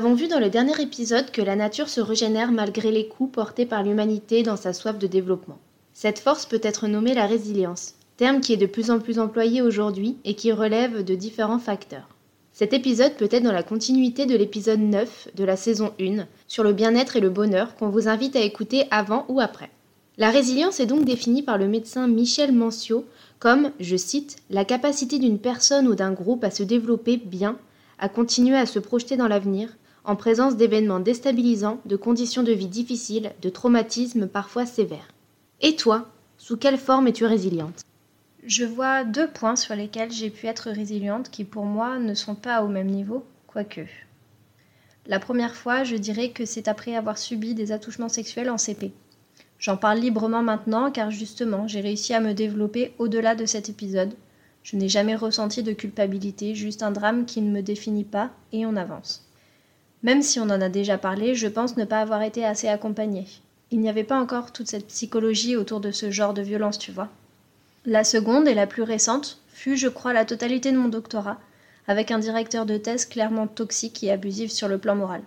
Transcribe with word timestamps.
avons 0.00 0.14
vu 0.14 0.28
dans 0.28 0.40
le 0.40 0.48
dernier 0.48 0.80
épisode 0.80 1.30
que 1.30 1.42
la 1.42 1.56
nature 1.56 1.90
se 1.90 2.00
régénère 2.00 2.52
malgré 2.52 2.90
les 2.90 3.06
coups 3.06 3.32
portés 3.32 3.66
par 3.66 3.82
l'humanité 3.82 4.42
dans 4.42 4.56
sa 4.56 4.72
soif 4.72 4.98
de 4.98 5.06
développement. 5.06 5.58
Cette 5.92 6.20
force 6.20 6.46
peut 6.46 6.60
être 6.62 6.88
nommée 6.88 7.12
la 7.12 7.26
résilience, 7.26 7.96
terme 8.16 8.40
qui 8.40 8.54
est 8.54 8.56
de 8.56 8.64
plus 8.64 8.90
en 8.90 8.98
plus 8.98 9.18
employé 9.18 9.60
aujourd'hui 9.60 10.16
et 10.24 10.32
qui 10.32 10.52
relève 10.52 11.04
de 11.04 11.14
différents 11.14 11.58
facteurs. 11.58 12.08
Cet 12.54 12.72
épisode 12.72 13.12
peut 13.12 13.28
être 13.30 13.42
dans 13.42 13.52
la 13.52 13.62
continuité 13.62 14.24
de 14.24 14.34
l'épisode 14.34 14.80
9 14.80 15.32
de 15.36 15.44
la 15.44 15.56
saison 15.56 15.92
1 16.00 16.26
sur 16.48 16.64
le 16.64 16.72
bien-être 16.72 17.16
et 17.16 17.20
le 17.20 17.28
bonheur 17.28 17.74
qu'on 17.74 17.90
vous 17.90 18.08
invite 18.08 18.36
à 18.36 18.40
écouter 18.40 18.84
avant 18.90 19.26
ou 19.28 19.38
après. 19.38 19.68
La 20.16 20.30
résilience 20.30 20.80
est 20.80 20.86
donc 20.86 21.04
définie 21.04 21.42
par 21.42 21.58
le 21.58 21.68
médecin 21.68 22.08
Michel 22.08 22.52
Mancio 22.52 23.04
comme, 23.38 23.70
je 23.78 23.96
cite, 23.96 24.36
la 24.48 24.64
capacité 24.64 25.18
d'une 25.18 25.38
personne 25.38 25.86
ou 25.86 25.94
d'un 25.94 26.12
groupe 26.12 26.42
à 26.42 26.50
se 26.50 26.62
développer 26.62 27.18
bien, 27.18 27.58
à 27.98 28.08
continuer 28.08 28.56
à 28.56 28.64
se 28.64 28.78
projeter 28.78 29.18
dans 29.18 29.28
l'avenir, 29.28 29.68
en 30.04 30.16
présence 30.16 30.56
d'événements 30.56 31.00
déstabilisants, 31.00 31.80
de 31.84 31.96
conditions 31.96 32.42
de 32.42 32.52
vie 32.52 32.68
difficiles, 32.68 33.32
de 33.42 33.48
traumatismes 33.48 34.26
parfois 34.26 34.66
sévères. 34.66 35.12
Et 35.60 35.76
toi, 35.76 36.08
sous 36.38 36.56
quelle 36.56 36.78
forme 36.78 37.08
es-tu 37.08 37.26
résiliente? 37.26 37.82
Je 38.44 38.64
vois 38.64 39.04
deux 39.04 39.28
points 39.28 39.56
sur 39.56 39.74
lesquels 39.74 40.10
j'ai 40.10 40.30
pu 40.30 40.46
être 40.46 40.70
résiliente 40.70 41.30
qui 41.30 41.44
pour 41.44 41.66
moi 41.66 41.98
ne 41.98 42.14
sont 42.14 42.34
pas 42.34 42.62
au 42.62 42.68
même 42.68 42.88
niveau, 42.88 43.24
quoique. 43.46 43.82
La 45.06 45.18
première 45.18 45.54
fois, 45.54 45.84
je 45.84 45.96
dirais 45.96 46.30
que 46.30 46.46
c'est 46.46 46.68
après 46.68 46.96
avoir 46.96 47.18
subi 47.18 47.54
des 47.54 47.72
attouchements 47.72 48.08
sexuels 48.08 48.48
en 48.48 48.58
CP. 48.58 48.92
J'en 49.58 49.76
parle 49.76 49.98
librement 49.98 50.42
maintenant 50.42 50.90
car 50.90 51.10
justement 51.10 51.68
j'ai 51.68 51.80
réussi 51.80 52.14
à 52.14 52.20
me 52.20 52.32
développer 52.32 52.94
au-delà 52.98 53.34
de 53.34 53.44
cet 53.44 53.68
épisode. 53.68 54.14
Je 54.62 54.76
n'ai 54.76 54.88
jamais 54.88 55.16
ressenti 55.16 55.62
de 55.62 55.72
culpabilité, 55.72 56.54
juste 56.54 56.82
un 56.82 56.90
drame 56.90 57.26
qui 57.26 57.42
ne 57.42 57.50
me 57.50 57.60
définit 57.60 58.04
pas 58.04 58.30
et 58.52 58.64
on 58.64 58.76
avance. 58.76 59.29
Même 60.02 60.22
si 60.22 60.40
on 60.40 60.44
en 60.44 60.60
a 60.60 60.68
déjà 60.68 60.96
parlé, 60.98 61.34
je 61.34 61.46
pense 61.46 61.76
ne 61.76 61.84
pas 61.84 62.00
avoir 62.00 62.22
été 62.22 62.44
assez 62.44 62.68
accompagnée. 62.68 63.26
Il 63.70 63.80
n'y 63.80 63.88
avait 63.88 64.04
pas 64.04 64.18
encore 64.18 64.52
toute 64.52 64.68
cette 64.68 64.86
psychologie 64.86 65.56
autour 65.56 65.80
de 65.80 65.90
ce 65.90 66.10
genre 66.10 66.34
de 66.34 66.42
violence, 66.42 66.78
tu 66.78 66.90
vois. 66.90 67.08
La 67.84 68.04
seconde 68.04 68.48
et 68.48 68.54
la 68.54 68.66
plus 68.66 68.82
récente 68.82 69.40
fut, 69.48 69.76
je 69.76 69.88
crois, 69.88 70.12
la 70.12 70.24
totalité 70.24 70.72
de 70.72 70.78
mon 70.78 70.88
doctorat, 70.88 71.38
avec 71.86 72.10
un 72.10 72.18
directeur 72.18 72.66
de 72.66 72.76
thèse 72.76 73.04
clairement 73.04 73.46
toxique 73.46 74.02
et 74.02 74.10
abusif 74.10 74.50
sur 74.50 74.68
le 74.68 74.78
plan 74.78 74.94
moral. 74.94 75.22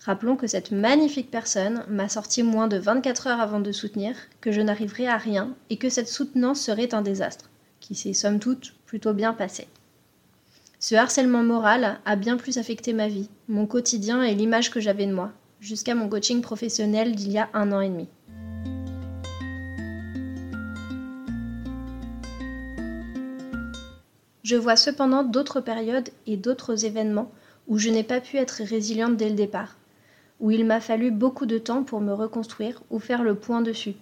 Rappelons 0.00 0.36
que 0.36 0.46
cette 0.46 0.70
magnifique 0.70 1.30
personne 1.30 1.84
m'a 1.88 2.08
sorti 2.08 2.42
moins 2.42 2.68
de 2.68 2.78
24 2.78 3.26
heures 3.26 3.40
avant 3.40 3.60
de 3.60 3.72
soutenir 3.72 4.14
que 4.40 4.52
je 4.52 4.60
n'arriverais 4.60 5.08
à 5.08 5.16
rien 5.16 5.54
et 5.68 5.76
que 5.76 5.88
cette 5.88 6.08
soutenance 6.08 6.60
serait 6.60 6.94
un 6.94 7.02
désastre, 7.02 7.50
qui 7.80 7.94
s'est 7.94 8.12
somme 8.12 8.38
toute 8.38 8.74
plutôt 8.86 9.12
bien 9.12 9.32
passé. 9.32 9.66
Ce 10.88 10.94
harcèlement 10.94 11.42
moral 11.42 11.98
a 12.04 12.14
bien 12.14 12.36
plus 12.36 12.58
affecté 12.58 12.92
ma 12.92 13.08
vie, 13.08 13.28
mon 13.48 13.66
quotidien 13.66 14.22
et 14.22 14.36
l'image 14.36 14.70
que 14.70 14.78
j'avais 14.78 15.08
de 15.08 15.12
moi, 15.12 15.32
jusqu'à 15.58 15.96
mon 15.96 16.08
coaching 16.08 16.40
professionnel 16.42 17.16
d'il 17.16 17.32
y 17.32 17.38
a 17.38 17.48
un 17.54 17.72
an 17.72 17.80
et 17.80 17.88
demi. 17.88 18.06
Je 24.44 24.54
vois 24.54 24.76
cependant 24.76 25.24
d'autres 25.24 25.60
périodes 25.60 26.10
et 26.28 26.36
d'autres 26.36 26.84
événements 26.84 27.32
où 27.66 27.78
je 27.78 27.90
n'ai 27.90 28.04
pas 28.04 28.20
pu 28.20 28.36
être 28.36 28.62
résiliente 28.62 29.16
dès 29.16 29.28
le 29.28 29.34
départ, 29.34 29.76
où 30.38 30.52
il 30.52 30.64
m'a 30.64 30.80
fallu 30.80 31.10
beaucoup 31.10 31.46
de 31.46 31.58
temps 31.58 31.82
pour 31.82 32.00
me 32.00 32.12
reconstruire 32.12 32.80
ou 32.90 33.00
faire 33.00 33.24
le 33.24 33.34
point 33.34 33.60
dessus. 33.60 33.96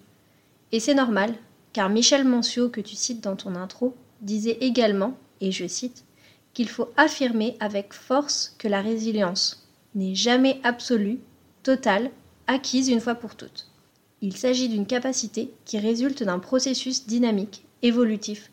Et 0.71 0.81
c'est 0.81 0.93
normal, 0.93 1.33
car 1.73 1.89
Michel 1.89 2.27
Mancio, 2.27 2.69
que 2.69 2.83
tu 2.83 2.95
cites 2.95 3.25
dans 3.25 3.37
ton 3.37 3.55
intro, 3.55 3.97
disait 4.21 4.59
également, 4.61 5.17
et 5.41 5.51
je 5.51 5.67
cite, 5.67 6.05
qu'il 6.55 6.69
faut 6.69 6.89
affirmer 6.97 7.57
avec 7.61 7.93
force 7.93 8.55
que 8.59 8.69
la 8.69 8.81
résilience 8.81 9.67
n'est 9.95 10.15
jamais 10.15 10.61
absolue, 10.63 11.19
totale, 11.63 12.11
acquise 12.47 12.89
une 12.89 13.01
fois 13.01 13.17
pour 13.17 13.35
toutes. 13.35 13.69
Il 14.23 14.37
s'agit 14.37 14.69
d'une 14.69 14.87
capacité 14.87 15.53
qui 15.65 15.79
résulte 15.79 16.23
d'un 16.23 16.39
processus 16.39 17.07
dynamique, 17.07 17.65
évolutif, 17.83 18.51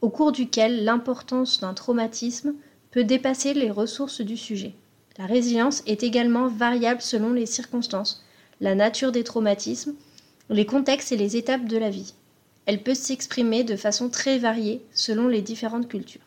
au 0.00 0.08
cours 0.08 0.32
duquel 0.32 0.84
l'importance 0.84 1.60
d'un 1.60 1.74
traumatisme 1.74 2.54
peut 2.90 3.04
dépasser 3.04 3.52
les 3.52 3.70
ressources 3.70 4.20
du 4.20 4.36
sujet. 4.36 4.74
La 5.18 5.26
résilience 5.26 5.82
est 5.86 6.02
également 6.02 6.48
variable 6.48 7.02
selon 7.02 7.32
les 7.32 7.46
circonstances, 7.46 8.24
la 8.60 8.74
nature 8.74 9.12
des 9.12 9.24
traumatismes, 9.24 9.94
les 10.48 10.66
contextes 10.66 11.12
et 11.12 11.16
les 11.16 11.36
étapes 11.36 11.66
de 11.66 11.76
la 11.76 11.90
vie. 11.90 12.14
Elle 12.66 12.82
peut 12.82 12.94
s'exprimer 12.94 13.64
de 13.64 13.76
façon 13.76 14.08
très 14.08 14.38
variée 14.38 14.82
selon 14.92 15.28
les 15.28 15.42
différentes 15.42 15.88
cultures. 15.88 16.20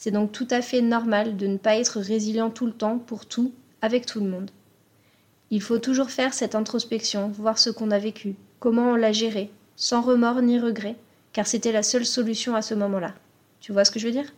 C'est 0.00 0.12
donc 0.12 0.30
tout 0.30 0.46
à 0.52 0.62
fait 0.62 0.80
normal 0.80 1.36
de 1.36 1.48
ne 1.48 1.56
pas 1.56 1.76
être 1.76 1.98
résilient 1.98 2.50
tout 2.50 2.66
le 2.66 2.72
temps 2.72 2.98
pour 2.98 3.26
tout, 3.26 3.52
avec 3.82 4.06
tout 4.06 4.20
le 4.20 4.30
monde. 4.30 4.52
Il 5.50 5.60
faut 5.60 5.80
toujours 5.80 6.12
faire 6.12 6.34
cette 6.34 6.54
introspection, 6.54 7.32
voir 7.36 7.58
ce 7.58 7.68
qu'on 7.68 7.90
a 7.90 7.98
vécu, 7.98 8.36
comment 8.60 8.92
on 8.92 8.94
l'a 8.94 9.10
géré, 9.10 9.50
sans 9.74 10.00
remords 10.00 10.40
ni 10.40 10.60
regrets, 10.60 10.94
car 11.32 11.48
c'était 11.48 11.72
la 11.72 11.82
seule 11.82 12.06
solution 12.06 12.54
à 12.54 12.62
ce 12.62 12.74
moment-là. 12.74 13.12
Tu 13.60 13.72
vois 13.72 13.84
ce 13.84 13.90
que 13.90 13.98
je 13.98 14.06
veux 14.06 14.12
dire? 14.12 14.32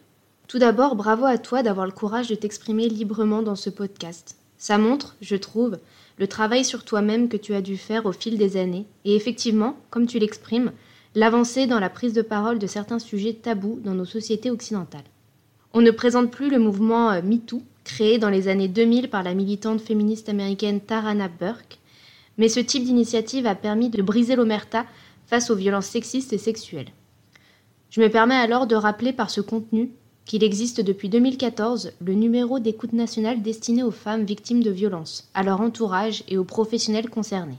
Tout 0.49 0.59
d'abord, 0.59 0.97
bravo 0.97 1.27
à 1.27 1.37
toi 1.37 1.63
d'avoir 1.63 1.85
le 1.85 1.93
courage 1.93 2.29
de 2.29 2.37
t'exprimer 2.37 2.89
librement 2.89 3.43
dans 3.43 3.55
ce 3.55 3.69
podcast. 3.69 4.37
Ça 4.57 4.79
montre, 4.79 5.15
je 5.21 5.37
trouve, 5.37 5.79
le 6.17 6.27
travail 6.27 6.65
sur 6.65 6.87
toi-même 6.87 7.29
que 7.29 7.37
tu 7.37 7.53
as 7.53 7.61
dû 7.61 7.77
faire 7.77 8.07
au 8.07 8.13
fil 8.13 8.39
des 8.39 8.57
années, 8.57 8.87
et 9.05 9.15
effectivement, 9.15 9.77
comme 9.91 10.07
tu 10.07 10.19
l'exprimes, 10.21 10.73
l'avancée 11.15 11.67
dans 11.67 11.81
la 11.81 11.91
prise 11.91 12.15
de 12.15 12.23
parole 12.23 12.59
de 12.59 12.67
certains 12.67 12.99
sujets 12.99 13.35
tabous 13.35 13.79
dans 13.85 13.95
nos 13.95 14.07
sociétés 14.07 14.51
occidentales. 14.51 15.05
On 15.73 15.83
ne 15.83 15.93
présente 15.93 16.33
plus 16.33 16.51
le 16.51 16.59
mouvement 16.59 17.13
euh, 17.13 17.23
MeToo, 17.23 17.63
créé 17.85 18.19
dans 18.19 18.29
les 18.29 18.49
années 18.49 18.67
2000 18.67 19.09
par 19.09 19.23
la 19.23 19.35
militante 19.35 19.81
féministe 19.81 20.29
américaine 20.29 20.81
Tarana 20.81 21.29
Burke, 21.29 21.79
mais 22.39 22.49
ce 22.49 22.59
type 22.59 22.85
d'initiative 22.85 23.47
a 23.47 23.55
permis 23.55 23.89
de 23.89 24.03
briser 24.03 24.35
l'omerta 24.35 24.85
face 25.27 25.49
aux 25.49 25.55
violences 25.55 25.87
sexistes 25.87 26.33
et 26.33 26.39
sexuelles. 26.39 26.91
Je 27.91 28.01
me 28.01 28.09
permets 28.09 28.35
alors 28.35 28.67
de 28.67 28.75
rappeler 28.75 29.13
par 29.13 29.31
ce 29.31 29.41
contenu 29.41 29.91
qu'il 30.25 30.43
existe 30.43 30.81
depuis 30.81 31.09
2014 31.09 31.93
le 32.05 32.15
numéro 32.15 32.59
d'écoute 32.59 32.93
nationale 32.93 33.41
destiné 33.41 33.85
aux 33.85 33.91
femmes 33.93 34.25
victimes 34.25 34.65
de 34.65 34.71
violences, 34.71 35.31
à 35.35 35.45
leur 35.45 35.61
entourage 35.61 36.25
et 36.27 36.37
aux 36.37 36.45
professionnels 36.45 37.11
concernés, 37.11 37.59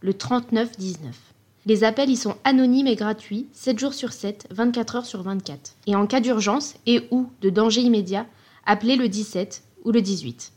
le 0.00 0.14
3919. 0.14 1.28
Les 1.66 1.84
appels 1.84 2.10
y 2.10 2.16
sont 2.16 2.36
anonymes 2.44 2.86
et 2.86 2.94
gratuits, 2.94 3.48
7 3.52 3.78
jours 3.78 3.94
sur 3.94 4.12
7, 4.12 4.46
24 4.50 4.96
heures 4.96 5.06
sur 5.06 5.22
24. 5.22 5.76
Et 5.86 5.96
en 5.96 6.06
cas 6.06 6.20
d'urgence 6.20 6.76
et 6.86 7.08
ou 7.10 7.28
de 7.40 7.50
danger 7.50 7.80
immédiat, 7.80 8.26
appelez 8.64 8.96
le 8.96 9.08
17 9.08 9.62
ou 9.84 9.92
le 9.92 10.00
18. 10.00 10.52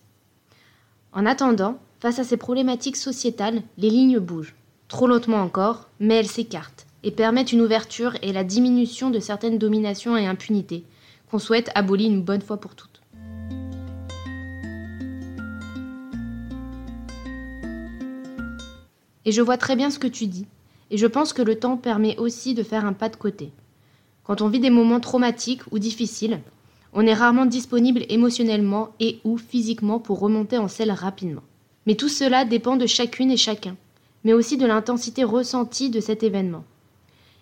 En 1.13 1.25
attendant, 1.25 1.79
face 1.99 2.19
à 2.19 2.23
ces 2.23 2.37
problématiques 2.37 2.97
sociétales, 2.97 3.63
les 3.77 3.89
lignes 3.89 4.19
bougent. 4.19 4.55
Trop 4.87 5.07
lentement 5.07 5.41
encore, 5.41 5.89
mais 5.99 6.15
elles 6.15 6.27
s'écartent 6.27 6.85
et 7.03 7.11
permettent 7.11 7.51
une 7.51 7.61
ouverture 7.61 8.15
et 8.21 8.31
la 8.31 8.43
diminution 8.43 9.09
de 9.09 9.19
certaines 9.19 9.57
dominations 9.57 10.15
et 10.15 10.27
impunités 10.27 10.83
qu'on 11.29 11.39
souhaite 11.39 11.71
abolir 11.75 12.09
une 12.09 12.21
bonne 12.21 12.41
fois 12.41 12.57
pour 12.57 12.75
toutes. 12.75 13.01
Et 19.25 19.31
je 19.31 19.41
vois 19.41 19.57
très 19.57 19.75
bien 19.75 19.89
ce 19.89 19.99
que 19.99 20.07
tu 20.07 20.27
dis, 20.27 20.47
et 20.91 20.97
je 20.97 21.07
pense 21.07 21.33
que 21.33 21.41
le 21.41 21.55
temps 21.55 21.77
permet 21.77 22.17
aussi 22.17 22.53
de 22.53 22.63
faire 22.63 22.85
un 22.85 22.93
pas 22.93 23.09
de 23.09 23.15
côté. 23.15 23.51
Quand 24.23 24.41
on 24.41 24.49
vit 24.49 24.59
des 24.59 24.69
moments 24.69 24.99
traumatiques 24.99 25.63
ou 25.71 25.79
difficiles, 25.79 26.41
on 26.93 27.07
est 27.07 27.13
rarement 27.13 27.45
disponible 27.45 28.03
émotionnellement 28.09 28.89
et 28.99 29.19
ou 29.23 29.37
physiquement 29.37 29.99
pour 29.99 30.19
remonter 30.19 30.57
en 30.57 30.67
selle 30.67 30.91
rapidement. 30.91 31.41
Mais 31.87 31.95
tout 31.95 32.09
cela 32.09 32.43
dépend 32.43 32.75
de 32.75 32.85
chacune 32.85 33.31
et 33.31 33.37
chacun, 33.37 33.77
mais 34.25 34.33
aussi 34.33 34.57
de 34.57 34.65
l'intensité 34.65 35.23
ressentie 35.23 35.89
de 35.89 36.01
cet 36.01 36.23
événement. 36.23 36.65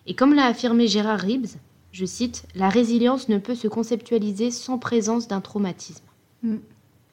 Et 0.06 0.14
comme 0.14 0.34
l'a 0.34 0.46
affirmé 0.46 0.86
Gérard 0.86 1.20
Ribs, 1.20 1.56
je 1.90 2.06
cite, 2.06 2.44
La 2.54 2.68
résilience 2.68 3.28
ne 3.28 3.38
peut 3.38 3.56
se 3.56 3.66
conceptualiser 3.66 4.52
sans 4.52 4.78
présence 4.78 5.26
d'un 5.26 5.40
traumatisme. 5.40 6.04
Mm. 6.44 6.56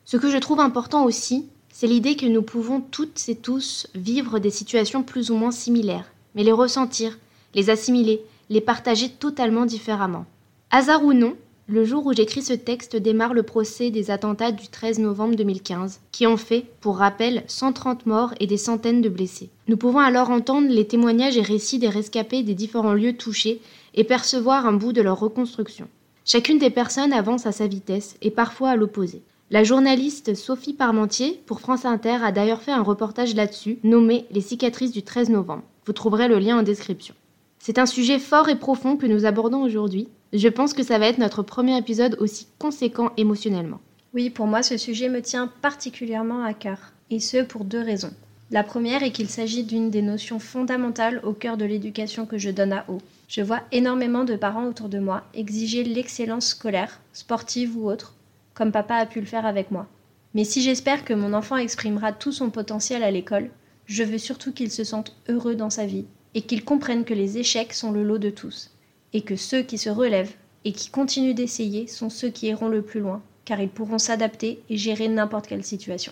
Ce 0.05 0.17
que 0.17 0.29
je 0.29 0.37
trouve 0.37 0.59
important 0.59 1.03
aussi, 1.03 1.47
c'est 1.69 1.87
l'idée 1.87 2.15
que 2.15 2.27
nous 2.27 2.43
pouvons 2.43 2.79
toutes 2.79 3.27
et 3.27 3.35
tous 3.35 3.87
vivre 3.95 4.39
des 4.39 4.51
situations 4.51 5.03
plus 5.03 5.31
ou 5.31 5.35
moins 5.35 5.51
similaires, 5.51 6.09
mais 6.37 6.43
les 6.43 6.51
ressentir, 6.51 7.17
les 7.55 7.71
assimiler, 7.71 8.21
les 8.51 8.61
partager 8.61 9.09
totalement 9.09 9.65
différemment. 9.65 10.25
Hasard 10.69 11.03
ou 11.03 11.11
non, 11.11 11.33
le 11.67 11.83
jour 11.83 12.05
où 12.05 12.13
j'écris 12.13 12.43
ce 12.43 12.53
texte 12.53 12.95
démarre 12.95 13.33
le 13.33 13.41
procès 13.41 13.89
des 13.89 14.11
attentats 14.11 14.51
du 14.51 14.67
13 14.67 14.99
novembre 14.99 15.35
2015, 15.35 15.99
qui 16.11 16.27
ont 16.27 16.37
fait, 16.37 16.65
pour 16.79 16.97
rappel, 16.97 17.43
130 17.47 18.05
morts 18.05 18.35
et 18.39 18.45
des 18.45 18.57
centaines 18.57 19.01
de 19.01 19.09
blessés. 19.09 19.49
Nous 19.67 19.77
pouvons 19.77 19.99
alors 19.99 20.29
entendre 20.29 20.69
les 20.69 20.85
témoignages 20.85 21.37
et 21.37 21.41
récits 21.41 21.79
des 21.79 21.89
rescapés 21.89 22.43
des 22.43 22.53
différents 22.53 22.93
lieux 22.93 23.17
touchés 23.17 23.59
et 23.95 24.03
percevoir 24.03 24.67
un 24.67 24.73
bout 24.73 24.93
de 24.93 25.01
leur 25.01 25.19
reconstruction. 25.19 25.87
Chacune 26.23 26.59
des 26.59 26.69
personnes 26.69 27.13
avance 27.13 27.47
à 27.47 27.51
sa 27.51 27.65
vitesse 27.65 28.15
et 28.21 28.29
parfois 28.29 28.69
à 28.69 28.75
l'opposé. 28.75 29.23
La 29.49 29.63
journaliste 29.63 30.35
Sophie 30.35 30.73
Parmentier 30.73 31.41
pour 31.47 31.61
France 31.61 31.85
Inter 31.85 32.19
a 32.21 32.31
d'ailleurs 32.31 32.61
fait 32.61 32.71
un 32.71 32.83
reportage 32.83 33.33
là-dessus 33.33 33.79
nommé 33.83 34.25
Les 34.29 34.41
cicatrices 34.41 34.91
du 34.91 35.01
13 35.01 35.29
novembre. 35.29 35.63
Vous 35.87 35.93
trouverez 35.93 36.27
le 36.27 36.37
lien 36.37 36.59
en 36.59 36.63
description. 36.63 37.15
C'est 37.57 37.79
un 37.79 37.87
sujet 37.87 38.19
fort 38.19 38.49
et 38.49 38.59
profond 38.59 38.97
que 38.97 39.07
nous 39.07 39.25
abordons 39.25 39.63
aujourd'hui 39.63 40.07
je 40.33 40.49
pense 40.49 40.73
que 40.73 40.83
ça 40.83 40.99
va 40.99 41.07
être 41.07 41.19
notre 41.19 41.41
premier 41.41 41.77
épisode 41.77 42.17
aussi 42.19 42.47
conséquent 42.59 43.11
émotionnellement. 43.17 43.79
Oui, 44.13 44.29
pour 44.29 44.45
moi, 44.45 44.61
ce 44.61 44.77
sujet 44.77 45.09
me 45.09 45.21
tient 45.21 45.47
particulièrement 45.61 46.43
à 46.43 46.53
cœur, 46.53 46.91
et 47.09 47.19
ce 47.19 47.43
pour 47.43 47.63
deux 47.63 47.81
raisons. 47.81 48.13
La 48.51 48.63
première 48.63 49.03
est 49.03 49.11
qu'il 49.11 49.29
s'agit 49.29 49.63
d'une 49.63 49.89
des 49.89 50.01
notions 50.01 50.39
fondamentales 50.39 51.21
au 51.23 51.33
cœur 51.33 51.57
de 51.57 51.65
l'éducation 51.65 52.25
que 52.25 52.37
je 52.37 52.49
donne 52.49 52.73
à 52.73 52.85
haut. 52.87 53.01
Je 53.27 53.41
vois 53.41 53.61
énormément 53.71 54.23
de 54.23 54.35
parents 54.35 54.67
autour 54.67 54.89
de 54.89 54.99
moi 54.99 55.23
exiger 55.33 55.83
l'excellence 55.83 56.47
scolaire, 56.47 56.99
sportive 57.13 57.77
ou 57.77 57.89
autre, 57.89 58.13
comme 58.53 58.71
papa 58.71 58.95
a 58.95 59.05
pu 59.05 59.19
le 59.19 59.25
faire 59.25 59.45
avec 59.45 59.71
moi. 59.71 59.87
Mais 60.33 60.43
si 60.43 60.61
j'espère 60.61 61.03
que 61.03 61.13
mon 61.13 61.33
enfant 61.33 61.57
exprimera 61.57 62.11
tout 62.11 62.31
son 62.31 62.49
potentiel 62.49 63.03
à 63.03 63.11
l'école, 63.11 63.49
je 63.87 64.03
veux 64.03 64.17
surtout 64.17 64.51
qu'il 64.51 64.69
se 64.69 64.83
sente 64.83 65.15
heureux 65.29 65.55
dans 65.55 65.69
sa 65.69 65.85
vie 65.85 66.05
et 66.35 66.41
qu'il 66.41 66.63
comprenne 66.63 67.05
que 67.05 67.13
les 67.13 67.37
échecs 67.37 67.73
sont 67.73 67.91
le 67.91 68.03
lot 68.03 68.17
de 68.17 68.29
tous 68.29 68.71
et 69.13 69.21
que 69.21 69.37
ceux 69.37 69.63
qui 69.63 69.77
se 69.77 69.89
relèvent 69.89 70.35
et 70.65 70.73
qui 70.73 70.89
continuent 70.89 71.33
d'essayer 71.33 71.87
sont 71.87 72.09
ceux 72.09 72.29
qui 72.29 72.47
iront 72.47 72.67
le 72.67 72.81
plus 72.81 72.99
loin, 72.99 73.21
car 73.45 73.61
ils 73.61 73.69
pourront 73.69 73.97
s'adapter 73.97 74.61
et 74.69 74.77
gérer 74.77 75.07
n'importe 75.07 75.47
quelle 75.47 75.63
situation. 75.63 76.11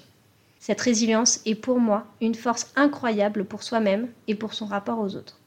Cette 0.60 0.80
résilience 0.80 1.42
est 1.45 1.56
pour 1.56 1.80
moi 1.80 2.07
une 2.22 2.33
force 2.33 2.72
incroyable 2.77 3.44
pour 3.44 3.62
soi-même 3.62 4.07
et 4.30 4.36
pour 4.36 4.54
son 4.54 4.66
rapport 4.66 5.00
aux 5.00 5.16
autres. 5.16 5.39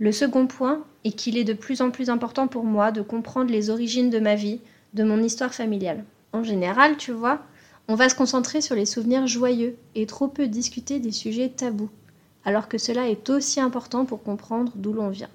Le 0.00 0.12
second 0.12 0.48
point 0.48 0.84
est 1.04 1.12
qu'il 1.12 1.38
est 1.38 1.44
de 1.44 1.52
plus 1.52 1.80
en 1.80 1.90
plus 1.90 2.10
important 2.10 2.48
pour 2.48 2.64
moi 2.64 2.90
de 2.90 3.02
comprendre 3.02 3.50
les 3.50 3.70
origines 3.70 4.10
de 4.10 4.18
ma 4.18 4.34
vie, 4.34 4.60
de 4.94 5.04
mon 5.04 5.22
histoire 5.22 5.54
familiale. 5.54 6.04
En 6.32 6.42
général, 6.42 6.96
tu 6.96 7.12
vois, 7.12 7.42
on 7.88 7.94
va 7.94 8.08
se 8.08 8.14
concentrer 8.14 8.60
sur 8.60 8.74
les 8.74 8.86
souvenirs 8.86 9.26
joyeux 9.26 9.76
et 9.94 10.06
trop 10.06 10.28
peu 10.28 10.46
discuter 10.46 11.00
des 11.00 11.12
sujets 11.12 11.48
tabous, 11.48 11.90
alors 12.44 12.68
que 12.68 12.78
cela 12.78 13.08
est 13.08 13.30
aussi 13.30 13.60
important 13.60 14.04
pour 14.04 14.22
comprendre 14.22 14.72
d'où 14.74 14.92
l'on 14.92 15.08
vient. 15.08 15.30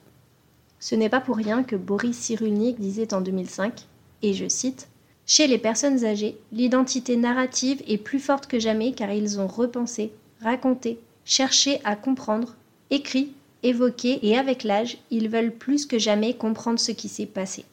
Ce 0.80 0.96
n'est 0.96 1.10
pas 1.10 1.22
pour 1.22 1.38
rien 1.38 1.64
que 1.64 1.76
Boris 1.76 2.18
Cyrulnik 2.18 2.80
disait 2.80 3.14
en 3.14 3.22
2005, 3.22 3.88
et 4.22 4.34
je 4.34 4.48
cite, 4.48 4.88
Chez 5.26 5.48
les 5.48 5.58
personnes 5.58 6.06
âgées, 6.06 6.38
l'identité 6.52 7.16
narrative 7.18 7.82
est 7.88 7.98
plus 7.98 8.20
forte 8.20 8.48
que 8.48 8.60
jamais 8.60 8.92
car 8.92 9.12
ils 9.12 9.40
ont 9.40 9.48
repensé, 9.48 10.12
raconté, 10.42 11.00
cherché 11.26 11.80
à 11.84 11.96
comprendre, 11.96 12.56
écrit, 12.90 13.34
évoqué 13.64 14.20
et 14.28 14.38
avec 14.38 14.64
l'âge, 14.64 14.98
ils 15.10 15.30
veulent 15.30 15.54
plus 15.54 15.86
que 15.86 15.98
jamais 15.98 16.36
comprendre 16.36 16.80
ce 16.80 16.92
qui 16.92 17.08
s'est 17.08 17.26
passé. 17.26 17.66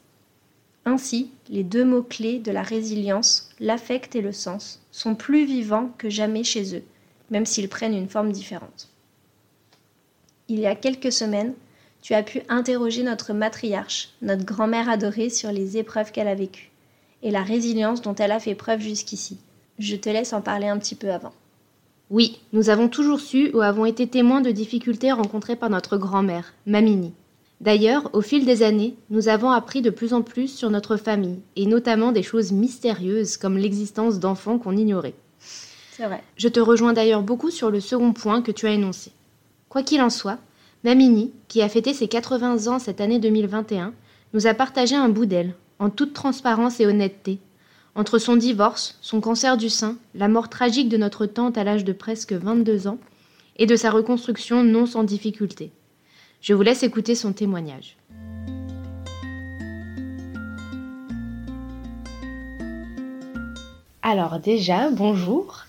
Ainsi, 0.85 1.29
les 1.49 1.63
deux 1.63 1.85
mots-clés 1.85 2.39
de 2.39 2.51
la 2.51 2.63
résilience, 2.63 3.49
l'affect 3.59 4.15
et 4.15 4.21
le 4.21 4.31
sens, 4.31 4.81
sont 4.91 5.15
plus 5.15 5.45
vivants 5.45 5.91
que 5.97 6.09
jamais 6.09 6.43
chez 6.43 6.75
eux, 6.75 6.83
même 7.29 7.45
s'ils 7.45 7.69
prennent 7.69 7.95
une 7.95 8.09
forme 8.09 8.31
différente. 8.31 8.89
Il 10.47 10.59
y 10.59 10.65
a 10.65 10.75
quelques 10.75 11.11
semaines, 11.11 11.53
tu 12.01 12.13
as 12.13 12.23
pu 12.23 12.41
interroger 12.49 13.03
notre 13.03 13.33
matriarche, 13.33 14.09
notre 14.21 14.43
grand-mère 14.43 14.89
adorée, 14.89 15.29
sur 15.29 15.51
les 15.51 15.77
épreuves 15.77 16.11
qu'elle 16.11 16.27
a 16.27 16.35
vécues 16.35 16.71
et 17.23 17.31
la 17.31 17.43
résilience 17.43 18.01
dont 18.01 18.15
elle 18.15 18.31
a 18.31 18.39
fait 18.39 18.55
preuve 18.55 18.81
jusqu'ici. 18.81 19.37
Je 19.79 19.95
te 19.95 20.09
laisse 20.09 20.33
en 20.33 20.41
parler 20.41 20.67
un 20.67 20.77
petit 20.77 20.95
peu 20.95 21.11
avant. 21.11 21.33
Oui, 22.09 22.41
nous 22.51 22.69
avons 22.69 22.89
toujours 22.89 23.19
su 23.19 23.51
ou 23.53 23.61
avons 23.61 23.85
été 23.85 24.07
témoins 24.07 24.41
de 24.41 24.51
difficultés 24.51 25.11
rencontrées 25.11 25.55
par 25.55 25.69
notre 25.69 25.97
grand-mère, 25.97 26.53
Mamini. 26.65 27.13
D'ailleurs, 27.61 28.09
au 28.13 28.21
fil 28.21 28.43
des 28.43 28.63
années, 28.63 28.95
nous 29.11 29.27
avons 29.27 29.51
appris 29.51 29.83
de 29.83 29.91
plus 29.91 30.13
en 30.13 30.23
plus 30.23 30.47
sur 30.47 30.71
notre 30.71 30.97
famille, 30.97 31.41
et 31.55 31.67
notamment 31.67 32.11
des 32.11 32.23
choses 32.23 32.51
mystérieuses 32.51 33.37
comme 33.37 33.55
l'existence 33.55 34.19
d'enfants 34.19 34.57
qu'on 34.57 34.75
ignorait. 34.75 35.13
C'est 35.91 36.07
vrai. 36.07 36.23
Je 36.37 36.47
te 36.47 36.59
rejoins 36.59 36.93
d'ailleurs 36.93 37.21
beaucoup 37.21 37.51
sur 37.51 37.69
le 37.69 37.79
second 37.79 38.13
point 38.13 38.41
que 38.41 38.51
tu 38.51 38.65
as 38.65 38.71
énoncé. 38.71 39.11
Quoi 39.69 39.83
qu'il 39.83 40.01
en 40.01 40.09
soit, 40.09 40.39
Mamini, 40.83 41.31
qui 41.49 41.61
a 41.61 41.69
fêté 41.69 41.93
ses 41.93 42.07
80 42.07 42.65
ans 42.65 42.79
cette 42.79 42.99
année 42.99 43.19
2021, 43.19 43.93
nous 44.33 44.47
a 44.47 44.55
partagé 44.55 44.95
un 44.95 45.09
bout 45.09 45.27
d'elle, 45.27 45.53
en 45.77 45.91
toute 45.91 46.13
transparence 46.13 46.79
et 46.79 46.87
honnêteté, 46.87 47.37
entre 47.93 48.17
son 48.17 48.37
divorce, 48.37 48.97
son 49.01 49.21
cancer 49.21 49.55
du 49.57 49.69
sein, 49.69 49.97
la 50.15 50.29
mort 50.29 50.49
tragique 50.49 50.89
de 50.89 50.97
notre 50.97 51.27
tante 51.27 51.59
à 51.59 51.63
l'âge 51.63 51.85
de 51.85 51.93
presque 51.93 52.33
22 52.33 52.87
ans, 52.87 52.97
et 53.57 53.67
de 53.67 53.75
sa 53.75 53.91
reconstruction 53.91 54.63
non 54.63 54.87
sans 54.87 55.03
difficulté. 55.03 55.71
Je 56.41 56.55
vous 56.55 56.63
laisse 56.63 56.81
écouter 56.81 57.13
son 57.13 57.33
témoignage. 57.33 57.97
Alors 64.01 64.39
déjà, 64.39 64.89
bonjour. 64.89 65.65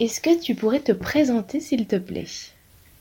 Est-ce 0.00 0.20
que 0.20 0.40
tu 0.40 0.56
pourrais 0.56 0.80
te 0.80 0.90
présenter 0.90 1.60
s'il 1.60 1.86
te 1.86 1.94
plaît? 1.94 2.26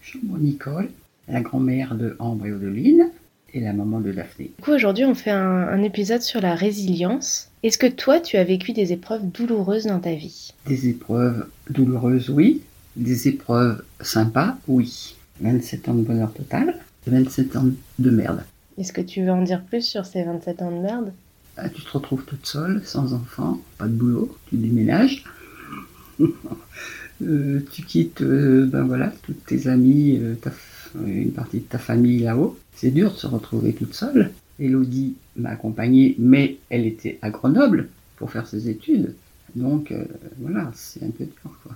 Je 0.01 0.09
suis 0.09 0.19
Nicole, 0.23 0.91
la 1.27 1.41
grand-mère 1.41 1.95
de 1.95 2.15
Ambre 2.19 2.45
et 2.45 2.51
Odeline 2.51 3.09
et 3.51 3.61
la 3.61 3.73
maman 3.73 3.99
de 3.99 4.11
Daphné. 4.11 4.51
Du 4.55 4.63
coup, 4.63 4.71
aujourd'hui, 4.73 5.05
on 5.05 5.15
fait 5.15 5.31
un, 5.31 5.67
un, 5.69 5.81
épisode 5.81 6.21
sur 6.21 6.39
la 6.39 6.53
résilience. 6.53 7.49
Est-ce 7.63 7.79
que 7.79 7.87
toi, 7.87 8.19
tu 8.19 8.37
as 8.37 8.43
vécu 8.43 8.73
des 8.73 8.93
épreuves 8.93 9.27
douloureuses 9.31 9.85
dans 9.85 9.99
ta 9.99 10.13
vie? 10.13 10.53
Des 10.67 10.87
épreuves 10.87 11.47
douloureuses, 11.67 12.29
oui. 12.29 12.61
Des 12.95 13.27
épreuves 13.27 13.83
sympas, 14.01 14.55
oui. 14.67 15.15
27 15.41 15.89
ans 15.89 15.95
de 15.95 16.03
bonheur 16.03 16.31
total. 16.31 16.79
27 17.09 17.55
ans 17.55 17.65
de 17.99 18.09
merde. 18.09 18.43
Est-ce 18.77 18.93
que 18.93 19.01
tu 19.01 19.23
veux 19.23 19.31
en 19.31 19.41
dire 19.41 19.63
plus 19.63 19.81
sur 19.83 20.05
ces 20.05 20.23
27 20.23 20.61
ans 20.61 20.71
de 20.71 20.81
merde? 20.81 21.11
Ah, 21.57 21.69
Tu 21.69 21.81
te 21.81 21.89
retrouves 21.89 22.23
toute 22.25 22.45
seule, 22.45 22.81
sans 22.85 23.13
enfant, 23.13 23.59
pas 23.77 23.87
de 23.87 23.93
boulot, 23.93 24.37
tu 24.49 24.57
déménages. 24.57 25.23
Euh, 27.23 27.65
tu 27.71 27.81
quittes 27.81 28.21
euh, 28.21 28.67
ben 28.67 28.83
voilà, 28.83 29.11
toutes 29.23 29.43
tes 29.45 29.65
amis, 29.65 30.19
euh, 30.21 30.35
une 31.03 31.31
partie 31.31 31.57
de 31.61 31.63
ta 31.63 31.79
famille 31.79 32.19
là-haut. 32.19 32.59
C'est 32.75 32.91
dur 32.91 33.11
de 33.11 33.17
se 33.17 33.25
retrouver 33.25 33.73
toute 33.73 33.95
seule. 33.95 34.29
Elodie 34.59 35.15
m'a 35.35 35.49
accompagnée, 35.49 36.15
mais 36.19 36.57
elle 36.69 36.85
était 36.85 37.17
à 37.23 37.31
Grenoble 37.31 37.89
pour 38.17 38.29
faire 38.31 38.45
ses 38.45 38.69
études. 38.69 39.15
Donc 39.55 39.91
voilà, 40.39 40.71
c'est 40.75 41.03
un 41.03 41.09
peu 41.09 41.23
dur 41.25 41.59
quoi. 41.63 41.71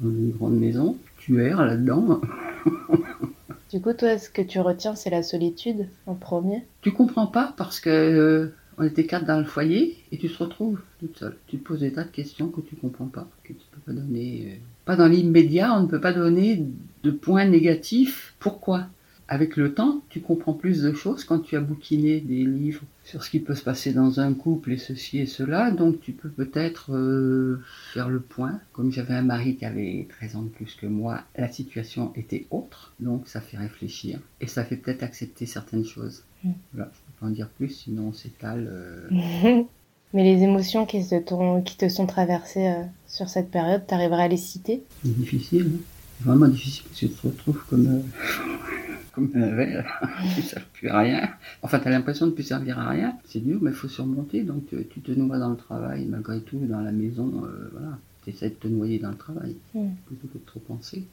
Dans 0.00 0.10
une 0.10 0.30
grande 0.30 0.58
maison, 0.58 0.96
tu 1.18 1.42
erres 1.42 1.66
là-dedans. 1.66 2.22
Du 3.70 3.80
coup, 3.80 3.92
toi, 3.92 4.18
ce 4.18 4.28
que 4.30 4.42
tu 4.42 4.58
retiens, 4.60 4.94
c'est 4.96 5.10
la 5.10 5.22
solitude 5.22 5.88
en 6.06 6.14
premier 6.14 6.64
Tu 6.80 6.92
comprends 6.92 7.26
pas 7.26 7.54
parce 7.56 7.80
que 7.80 7.90
euh, 7.90 8.54
On 8.78 8.84
était 8.84 9.06
quatre 9.06 9.24
dans 9.26 9.38
le 9.38 9.44
foyer 9.44 9.96
et 10.12 10.18
tu 10.18 10.28
te 10.28 10.42
retrouves 10.42 10.80
toute 11.00 11.16
seule. 11.18 11.36
Tu 11.46 11.58
te 11.58 11.64
poses 11.64 11.80
des 11.80 11.92
tas 11.92 12.04
de 12.04 12.10
questions 12.10 12.48
que 12.48 12.60
tu 12.60 12.76
comprends 12.76 13.06
pas, 13.08 13.28
que 13.44 13.52
tu 13.52 13.64
peux 13.70 13.80
pas 13.80 13.92
donner. 13.92 14.52
euh, 14.52 14.56
Pas 14.84 14.96
dans 14.96 15.08
l'immédiat, 15.08 15.74
on 15.76 15.82
ne 15.82 15.88
peut 15.88 16.00
pas 16.00 16.12
donner 16.12 16.64
de 17.02 17.10
points 17.10 17.44
négatifs. 17.46 18.34
Pourquoi? 18.38 18.86
Avec 19.28 19.56
le 19.56 19.74
temps, 19.74 20.02
tu 20.08 20.20
comprends 20.20 20.52
plus 20.52 20.82
de 20.82 20.92
choses 20.92 21.24
quand 21.24 21.40
tu 21.40 21.56
as 21.56 21.60
bouquiné 21.60 22.20
des 22.20 22.44
livres 22.44 22.82
sur 23.02 23.24
ce 23.24 23.30
qui 23.30 23.40
peut 23.40 23.56
se 23.56 23.64
passer 23.64 23.92
dans 23.92 24.20
un 24.20 24.32
couple 24.34 24.70
et 24.72 24.78
ceci 24.78 25.18
et 25.18 25.26
cela. 25.26 25.72
Donc 25.72 26.00
tu 26.00 26.12
peux 26.12 26.28
peut-être 26.28 26.92
euh, 26.94 27.60
faire 27.92 28.08
le 28.08 28.20
point. 28.20 28.60
Comme 28.72 28.92
j'avais 28.92 29.14
un 29.14 29.22
mari 29.22 29.56
qui 29.56 29.64
avait 29.64 30.06
13 30.08 30.36
ans 30.36 30.42
de 30.42 30.48
plus 30.48 30.74
que 30.76 30.86
moi, 30.86 31.22
la 31.36 31.50
situation 31.50 32.12
était 32.14 32.46
autre. 32.52 32.92
Donc 33.00 33.26
ça 33.26 33.40
fait 33.40 33.56
réfléchir 33.56 34.20
et 34.40 34.46
ça 34.46 34.64
fait 34.64 34.76
peut-être 34.76 35.02
accepter 35.02 35.44
certaines 35.44 35.84
choses. 35.84 36.22
Mm. 36.44 36.50
Voilà, 36.72 36.90
je 36.94 36.98
peux 37.00 37.12
pas 37.20 37.26
en 37.26 37.30
dire 37.30 37.48
plus, 37.48 37.70
sinon 37.70 38.08
on 38.08 38.12
s'étale. 38.12 38.68
euh, 38.70 39.62
Mais 40.14 40.22
les 40.22 40.42
émotions 40.44 40.86
qui, 40.86 41.02
se 41.02 41.16
t'ont- 41.16 41.62
qui 41.62 41.76
te 41.76 41.88
sont 41.88 42.06
traversées 42.06 42.68
euh, 42.68 42.82
sur 43.08 43.28
cette 43.28 43.50
période, 43.50 43.86
t'arriverais 43.88 44.22
à 44.22 44.28
les 44.28 44.36
citer? 44.36 44.84
C'est 45.04 45.18
difficile, 45.18 45.72
hein. 45.74 45.80
Vraiment 46.24 46.48
difficile 46.48 46.84
parce 46.84 47.00
que 47.00 47.06
tu 47.06 47.12
te 47.12 47.26
retrouves 47.26 47.62
comme, 47.68 47.86
euh, 47.88 48.00
comme 49.16 49.32
un 49.34 49.56
verre, 49.56 50.10
tu 50.34 50.40
ne 50.40 50.44
sers 50.44 50.64
plus 50.66 50.88
à 50.88 50.98
rien. 50.98 51.30
Enfin, 51.62 51.78
tu 51.78 51.88
as 51.88 51.90
l'impression 51.90 52.26
de 52.26 52.32
ne 52.32 52.34
plus 52.34 52.44
servir 52.44 52.78
à 52.78 52.90
rien. 52.90 53.16
C'est 53.24 53.40
dur, 53.40 53.58
mais 53.62 53.70
il 53.70 53.76
faut 53.76 53.88
surmonter. 53.88 54.42
Donc, 54.42 54.64
tu 54.68 55.00
te 55.00 55.10
noies 55.10 55.38
dans 55.38 55.48
le 55.48 55.56
travail, 55.56 56.04
malgré 56.04 56.40
tout, 56.40 56.58
dans 56.58 56.82
la 56.82 56.92
maison, 56.92 57.42
euh, 57.44 57.70
voilà. 57.72 57.98
Tu 58.22 58.30
essaies 58.30 58.50
de 58.50 58.54
te 58.54 58.68
noyer 58.68 58.98
dans 58.98 59.08
le 59.08 59.16
travail, 59.16 59.56
plutôt 59.72 60.28
que 60.28 60.38
de 60.38 60.44
trop 60.44 60.60
penser. 60.60 61.04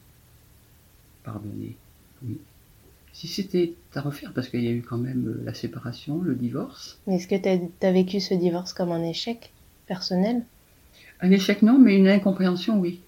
Pardonner, 1.22 1.76
oui. 2.22 2.36
Si 3.14 3.26
c'était 3.26 3.72
à 3.94 4.02
refaire, 4.02 4.32
parce 4.34 4.48
qu'il 4.48 4.62
y 4.62 4.68
a 4.68 4.72
eu 4.72 4.82
quand 4.82 4.98
même 4.98 5.28
euh, 5.28 5.42
la 5.44 5.54
séparation, 5.54 6.20
le 6.20 6.34
divorce. 6.34 6.98
Est-ce 7.06 7.26
que 7.26 7.36
t'as 7.36 7.88
as 7.88 7.92
vécu 7.92 8.20
ce 8.20 8.34
divorce 8.34 8.74
comme 8.74 8.92
un 8.92 9.02
échec 9.02 9.52
personnel? 9.86 10.42
Un 11.20 11.30
échec, 11.30 11.62
non, 11.62 11.78
mais 11.78 11.96
une 11.96 12.08
incompréhension, 12.08 12.78
oui. 12.78 13.00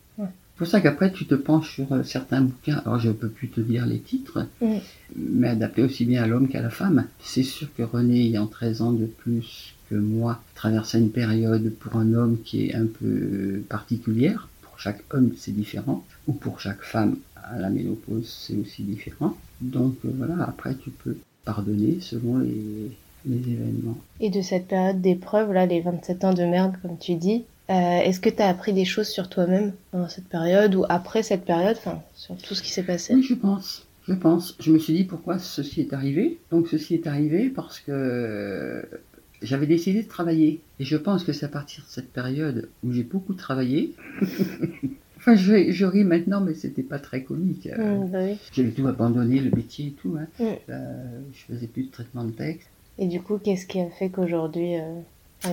C'est 0.57 0.61
pour 0.61 0.69
ça 0.69 0.81
qu'après, 0.81 1.13
tu 1.13 1.27
te 1.27 1.35
penches 1.35 1.75
sur 1.75 1.93
euh, 1.93 2.03
certains 2.03 2.41
bouquins. 2.41 2.81
Alors, 2.87 2.99
je 2.99 3.09
ne 3.09 3.13
peux 3.13 3.29
plus 3.29 3.51
te 3.51 3.61
dire 3.61 3.85
les 3.85 3.99
titres, 3.99 4.47
mais 5.15 5.49
adaptés 5.49 5.83
aussi 5.83 6.07
bien 6.07 6.23
à 6.23 6.27
l'homme 6.27 6.49
qu'à 6.49 6.63
la 6.63 6.71
femme. 6.71 7.05
C'est 7.23 7.43
sûr 7.43 7.69
que 7.77 7.83
René, 7.83 8.25
ayant 8.25 8.47
13 8.47 8.81
ans 8.81 8.93
de 8.93 9.05
plus 9.05 9.75
que 9.91 9.97
moi, 9.97 10.41
traversait 10.55 10.99
une 10.99 11.11
période 11.11 11.71
pour 11.75 11.97
un 11.97 12.15
homme 12.15 12.39
qui 12.43 12.69
est 12.69 12.75
un 12.75 12.87
peu 12.87 13.63
particulière. 13.69 14.49
Pour 14.63 14.81
chaque 14.81 15.03
homme, 15.11 15.33
c'est 15.37 15.55
différent. 15.55 16.07
Ou 16.27 16.33
pour 16.33 16.59
chaque 16.59 16.81
femme, 16.81 17.19
à 17.37 17.59
la 17.59 17.69
ménopause, 17.69 18.27
c'est 18.27 18.57
aussi 18.57 18.83
différent. 18.83 19.37
Donc, 19.61 19.97
euh, 20.07 20.11
voilà, 20.17 20.43
après, 20.43 20.75
tu 20.75 20.89
peux 20.89 21.19
pardonner 21.45 21.99
selon 22.01 22.39
les, 22.39 22.91
les 23.27 23.53
événements. 23.53 23.99
Et 24.21 24.31
de 24.31 24.41
cette 24.41 24.69
période 24.69 25.03
d'épreuve, 25.03 25.53
là, 25.53 25.67
les 25.67 25.83
27 25.83 26.25
ans 26.25 26.33
de 26.33 26.45
merde, 26.45 26.77
comme 26.81 26.97
tu 26.97 27.15
dis, 27.15 27.45
euh, 27.69 27.73
est-ce 27.73 28.21
que 28.21 28.31
t'as 28.31 28.49
appris 28.49 28.73
des 28.73 28.85
choses 28.85 29.09
sur 29.09 29.29
toi-même 29.29 29.73
pendant 29.91 30.09
cette 30.09 30.29
période 30.29 30.75
ou 30.75 30.85
après 30.89 31.23
cette 31.23 31.45
période, 31.45 31.77
enfin, 31.79 32.01
sur 32.15 32.37
tout 32.37 32.55
ce 32.55 32.63
qui 32.63 32.71
s'est 32.71 32.85
passé? 32.85 33.15
Oui, 33.15 33.23
je 33.23 33.35
pense. 33.35 33.87
Je 34.07 34.15
pense. 34.15 34.57
Je 34.61 34.71
me 34.71 34.79
suis 34.79 34.93
dit 34.93 35.05
pourquoi 35.05 35.39
ceci 35.39 35.81
est 35.81 35.93
arrivé? 35.93 36.39
Donc 36.53 36.69
ceci 36.69 36.95
est 36.95 37.09
arrivé 37.09 37.49
parce 37.49 37.81
que 37.81 38.89
j'avais 39.43 39.67
décidé 39.67 40.05
de 40.05 40.09
travailler. 40.09 40.61
Et 40.79 40.85
je 40.85 40.97
pense 40.97 41.25
que 41.25 41.33
c'est 41.33 41.47
à 41.47 41.49
partir 41.49 41.83
de 41.83 41.89
cette 41.89 42.13
période 42.13 42.69
où 42.85 42.93
j'ai 42.93 43.03
beaucoup 43.03 43.35
travaillé. 43.35 43.95
enfin, 45.17 45.35
je, 45.35 45.73
je 45.73 45.85
ris 45.85 46.05
maintenant, 46.05 46.41
mais 46.41 46.55
c'était 46.55 46.85
pas 46.85 47.01
très 47.01 47.25
comique. 47.25 47.67
Euh, 47.67 48.05
bah 48.05 48.19
oui. 48.23 48.39
J'avais 48.53 48.71
tout 48.71 48.87
abandonné, 48.87 49.41
le 49.41 49.51
métier 49.51 49.89
et 49.89 49.91
tout. 49.91 50.17
Hein. 50.21 50.29
Mm. 50.39 50.45
Euh, 50.69 51.21
je 51.33 51.55
faisais 51.55 51.67
plus 51.67 51.85
de 51.85 51.91
traitement 51.91 52.23
de 52.23 52.31
texte. 52.31 52.69
Et 52.99 53.09
du 53.09 53.21
coup, 53.21 53.39
qu'est-ce 53.39 53.67
qui 53.67 53.81
a 53.81 53.91
fait 53.91 54.09
qu'aujourd'hui... 54.09 54.77
euh, 54.79 55.01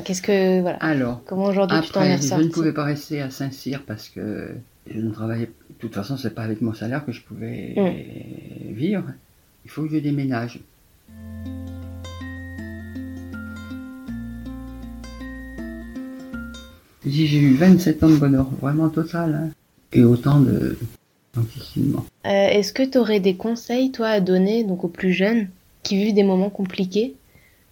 qu'est-ce 0.03 0.21
que... 0.21 0.61
Voilà. 0.61 0.77
Alors, 0.77 1.21
Comment 1.25 1.45
aujourd'hui 1.45 1.79
tu 1.81 1.91
t'en 1.91 2.01
es 2.03 2.17
je 2.17 2.35
ne 2.35 2.47
pouvais 2.49 2.73
pas 2.73 2.83
rester 2.83 3.21
à 3.21 3.29
Saint-Cyr 3.29 3.83
parce 3.85 4.09
que 4.09 4.49
je 4.89 4.99
ne 4.99 5.11
travaillais. 5.11 5.47
De 5.47 5.75
toute 5.79 5.95
façon, 5.95 6.17
c'est 6.17 6.33
pas 6.33 6.43
avec 6.43 6.61
mon 6.61 6.73
salaire 6.73 7.05
que 7.05 7.11
je 7.11 7.21
pouvais 7.21 7.75
vivre. 8.71 9.03
Il 9.65 9.71
faut 9.71 9.83
que 9.83 9.89
je 9.89 9.97
déménage. 9.97 10.59
J'ai 17.05 17.37
eu 17.37 17.53
27 17.55 18.03
ans 18.03 18.09
de 18.09 18.15
bonheur, 18.15 18.47
vraiment 18.61 18.89
total. 18.89 19.33
hein. 19.35 19.49
Et 19.91 20.03
autant 20.03 20.39
de. 20.39 20.77
Euh, 21.35 21.41
Est-ce 22.25 22.73
que 22.73 22.83
tu 22.83 22.97
aurais 22.97 23.19
des 23.19 23.35
conseils, 23.35 23.91
toi, 23.91 24.07
à 24.07 24.19
donner 24.19 24.63
donc 24.63 24.83
aux 24.83 24.87
plus 24.89 25.11
jeunes 25.13 25.47
qui 25.81 25.97
vivent 25.97 26.13
des 26.15 26.23
moments 26.23 26.49
compliqués? 26.49 27.15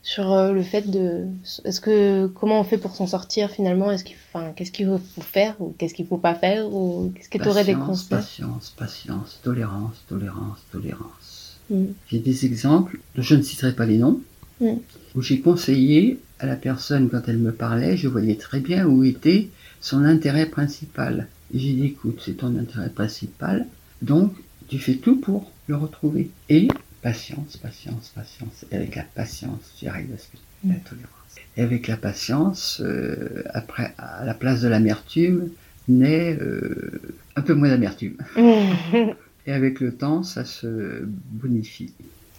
Sur 0.04 0.32
euh, 0.32 0.52
le 0.52 0.64
fait 0.64 0.90
de... 0.90 1.26
Est-ce 1.64 1.80
que... 1.80 2.28
Comment 2.28 2.60
on 2.60 2.64
fait 2.64 2.78
pour 2.78 2.96
s'en 2.96 3.08
sortir 3.08 3.50
finalement? 3.52 3.92
Est-ce 3.92 4.04
qu'il 4.04 4.16
enfin, 4.34 4.52
Qu'est-ce 4.56 4.72
qu'il 4.72 4.88
faut 4.88 5.22
faire 5.22 5.56
ou 5.60 5.76
qu'est-ce 5.78 5.94
qu'il 5.94 6.08
faut 6.08 6.18
pas 6.18 6.36
faire 6.36 6.66
ou 6.74 7.12
Qu'est-ce 7.16 7.30
que 7.30 7.38
tu 7.38 7.48
aurais 7.48 7.66
des 7.66 7.76
conseils? 7.76 8.10
patience, 8.10 8.74
patience, 8.78 9.40
tolérance, 9.44 9.96
tolérance, 10.10 10.60
tolérance. 10.72 11.60
Mm. 11.70 11.86
J'ai 12.10 12.20
des 12.20 12.46
exemples, 12.46 13.00
dont 13.16 13.22
je 13.22 13.36
ne 13.36 13.42
citerai 13.42 13.74
pas 13.74 13.86
les 13.86 13.98
noms, 13.98 14.20
Mm. 14.62 14.76
où 15.16 15.22
j'ai 15.24 15.40
conseillé 15.40 16.20
à 16.40 16.46
la 16.46 16.56
personne 16.56 17.10
quand 17.10 17.24
elle 17.28 17.40
me 17.40 17.52
parlait, 17.52 17.98
je 17.98 18.08
voyais 18.08 18.36
très 18.36 18.60
bien 18.60 18.86
où 18.86 19.04
était 19.04 19.50
son 19.82 20.04
intérêt 20.04 20.46
principal. 20.46 21.28
J'ai 21.54 21.74
dit, 21.74 21.86
écoute, 21.86 22.22
c'est 22.24 22.38
ton 22.38 22.56
intérêt 22.58 22.90
principal, 22.90 23.66
donc 24.04 24.34
tu 24.68 24.78
fais 24.78 24.96
tout 24.96 25.16
pour 25.18 25.52
le 25.68 25.76
retrouver. 25.76 26.30
Et 26.50 26.68
patience, 27.02 27.58
patience, 27.58 28.12
patience. 28.16 28.66
Et 28.72 28.76
avec 28.76 28.96
la 28.96 29.04
patience, 29.04 29.74
tu 29.78 29.88
arrives 29.88 30.14
à 30.14 30.18
ce 30.18 30.28
que 30.28 30.38
la 30.68 30.76
tolérance. 30.76 31.12
Et 31.58 31.62
avec 31.62 31.88
la 31.88 31.98
patience, 31.98 32.82
euh, 32.84 33.44
après, 33.54 33.94
à 33.98 34.26
la 34.26 34.34
place 34.34 34.62
de 34.62 34.68
l'amertume, 34.68 35.50
naît 35.88 36.38
euh, 36.40 37.02
un 37.36 37.42
peu 37.42 37.54
moins 37.54 37.70
d'amertume. 37.70 38.18
Et 39.48 39.52
avec 39.52 39.80
le 39.80 39.94
temps, 39.94 40.22
ça 40.24 40.46
se 40.46 41.04
bonifie. 41.32 41.92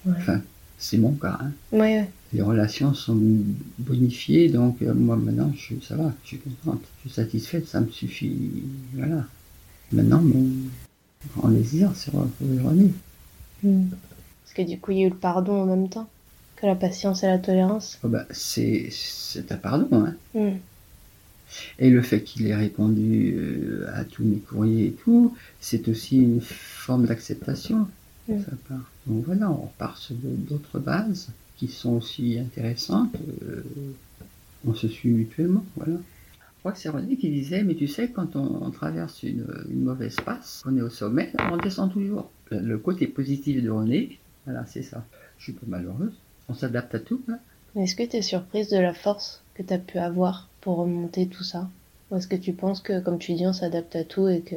Ouais. 0.06 0.12
Enfin, 0.16 0.40
c'est 0.78 0.98
mon 0.98 1.12
cas. 1.12 1.38
hein. 1.40 1.50
ouais, 1.72 1.78
ouais. 1.80 2.10
Les 2.32 2.42
relations 2.42 2.94
sont 2.94 3.20
bonifiées, 3.78 4.48
donc 4.48 4.80
euh, 4.82 4.94
moi 4.94 5.16
maintenant, 5.16 5.52
je, 5.56 5.74
ça 5.86 5.96
va, 5.96 6.14
je 6.22 6.28
suis 6.28 6.38
contente, 6.38 6.80
je 7.04 7.08
suis 7.08 7.14
satisfaite, 7.16 7.66
ça 7.66 7.80
me 7.80 7.90
suffit. 7.90 8.34
Voilà. 8.94 9.26
Maintenant, 9.92 10.22
mon 10.22 10.46
grand 11.36 11.48
désir, 11.50 11.92
c'est 11.94 12.10
de 12.12 12.60
René. 12.60 12.90
Mm. 13.62 13.82
Parce 14.54 14.66
que 14.66 14.70
du 14.70 14.78
coup, 14.78 14.90
il 14.92 14.98
y 14.98 15.02
a 15.04 15.06
eu 15.06 15.10
le 15.10 15.16
pardon 15.16 15.62
en 15.62 15.66
même 15.66 15.88
temps 15.88 16.08
que 16.56 16.66
la 16.66 16.74
patience 16.74 17.22
et 17.24 17.26
la 17.26 17.38
tolérance. 17.38 17.98
Oh 18.04 18.08
bah, 18.08 18.26
c'est 18.30 18.88
c'est 18.90 19.50
un 19.50 19.56
pardon. 19.56 19.88
Hein. 20.04 20.14
Mm. 20.34 20.56
Et 21.78 21.90
le 21.90 22.02
fait 22.02 22.22
qu'il 22.22 22.46
ait 22.46 22.54
répondu 22.54 23.34
euh, 23.36 23.86
à 23.94 24.04
tous 24.04 24.24
mes 24.24 24.36
courriers 24.38 24.86
et 24.88 24.92
tout, 24.92 25.34
c'est 25.60 25.88
aussi 25.88 26.18
une 26.18 26.40
forme 26.40 27.06
d'acceptation 27.06 27.86
de 28.28 28.34
Mm. 28.34 28.42
sa 28.44 28.52
part. 28.68 28.90
Donc 29.06 29.24
voilà, 29.24 29.50
on 29.50 29.62
repart 29.62 29.98
sur 29.98 30.14
d'autres 30.14 30.78
bases 30.78 31.30
qui 31.56 31.66
sont 31.68 31.94
aussi 31.94 32.38
intéressantes. 32.38 33.12
euh, 33.42 33.64
on 34.64 34.74
se 34.74 34.86
suit 34.86 35.08
mutuellement, 35.10 35.64
voilà. 35.76 35.94
Je 35.96 36.58
crois 36.60 36.70
que 36.70 36.78
c'est 36.78 36.88
René 36.88 37.16
qui 37.16 37.30
disait, 37.30 37.64
mais 37.64 37.74
tu 37.74 37.88
sais, 37.88 38.10
quand 38.10 38.36
on, 38.36 38.62
on 38.62 38.70
traverse 38.70 39.24
une, 39.24 39.44
une 39.68 39.82
mauvaise 39.82 40.14
passe, 40.24 40.62
on 40.64 40.76
est 40.76 40.82
au 40.82 40.88
sommet, 40.90 41.32
on 41.50 41.56
descend 41.56 41.90
toujours. 41.92 42.30
Le 42.52 42.78
côté 42.78 43.08
positif 43.08 43.60
de 43.60 43.70
René, 43.70 44.20
voilà, 44.44 44.64
c'est 44.66 44.82
ça. 44.82 45.04
Je 45.38 45.44
suis 45.44 45.52
pas 45.52 45.66
malheureuse. 45.66 46.12
On 46.48 46.54
s'adapte 46.54 46.94
à 46.94 46.98
tout. 46.98 47.22
hein. 47.28 47.38
Est-ce 47.76 47.94
que 47.94 48.02
tu 48.02 48.16
es 48.16 48.22
surprise 48.22 48.68
de 48.68 48.78
la 48.78 48.92
force 48.94 49.42
que 49.54 49.62
tu 49.62 49.72
as 49.72 49.78
pu 49.78 49.98
avoir 49.98 50.48
pour 50.60 50.76
remonter 50.76 51.26
tout 51.26 51.44
ça? 51.44 51.68
Ou 52.10 52.16
est-ce 52.16 52.28
que 52.28 52.36
tu 52.36 52.52
penses 52.52 52.80
que, 52.80 53.00
comme 53.00 53.18
tu 53.18 53.32
dis, 53.34 53.46
on 53.46 53.52
s'adapte 53.52 53.96
à 53.96 54.04
tout 54.04 54.28
et 54.28 54.40
que. 54.40 54.56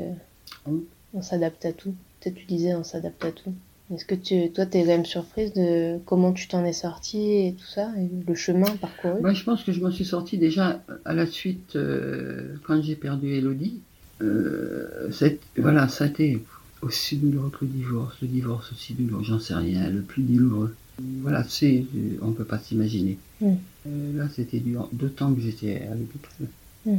On 1.13 1.21
s'adapte 1.21 1.65
à 1.65 1.71
tout? 1.73 1.93
Peut-être 2.19 2.35
tu 2.35 2.45
disais 2.45 2.75
on 2.75 2.83
s'adapte 2.83 3.23
à 3.23 3.31
tout. 3.31 3.53
Est-ce 3.93 4.05
que 4.05 4.15
tu, 4.15 4.49
toi, 4.51 4.65
tu 4.65 4.77
es 4.79 4.81
quand 4.81 4.87
même 4.87 5.05
surprise 5.05 5.53
de 5.53 5.99
comment 6.05 6.33
tu 6.33 6.47
t'en 6.47 6.65
es 6.65 6.73
sorti 6.73 7.19
et 7.47 7.53
tout 7.53 7.67
ça, 7.67 7.91
et 7.99 8.09
le 8.27 8.33
chemin 8.33 8.75
parcouru? 8.77 9.21
Moi, 9.21 9.33
je 9.33 9.43
pense 9.43 9.63
que 9.63 9.71
je 9.71 9.79
m'en 9.79 9.91
suis 9.91 10.05
sorti 10.05 10.39
déjà 10.39 10.81
à 11.05 11.13
la 11.13 11.27
suite, 11.27 11.75
euh, 11.75 12.55
quand 12.63 12.81
j'ai 12.81 12.95
perdu 12.95 13.35
Elodie. 13.35 13.79
Euh, 14.21 15.11
voilà, 15.57 15.87
ça 15.87 16.05
a 16.05 16.07
été 16.07 16.41
aussi 16.85 17.17
douloureux 17.17 17.49
que 17.49 17.65
le 17.65 17.71
divorce. 17.71 18.15
Le 18.21 18.27
divorce 18.27 18.71
aussi 18.71 18.93
douloureux, 18.93 19.23
j'en 19.23 19.39
sais 19.39 19.53
rien, 19.55 19.89
le 19.89 20.01
plus 20.01 20.23
douloureux. 20.23 20.75
Voilà, 21.21 21.43
c'est, 21.43 21.85
on 22.21 22.31
peut 22.31 22.45
pas 22.45 22.59
s'imaginer. 22.59 23.17
Mm. 23.41 23.53
Euh, 23.87 24.17
là, 24.17 24.29
c'était 24.33 24.59
dur. 24.59 24.87
D'autant 24.93 25.33
que 25.33 25.41
j'étais 25.41 25.81
à 25.91 25.95
l'hôpital. 25.95 26.47
Mm. 26.85 26.97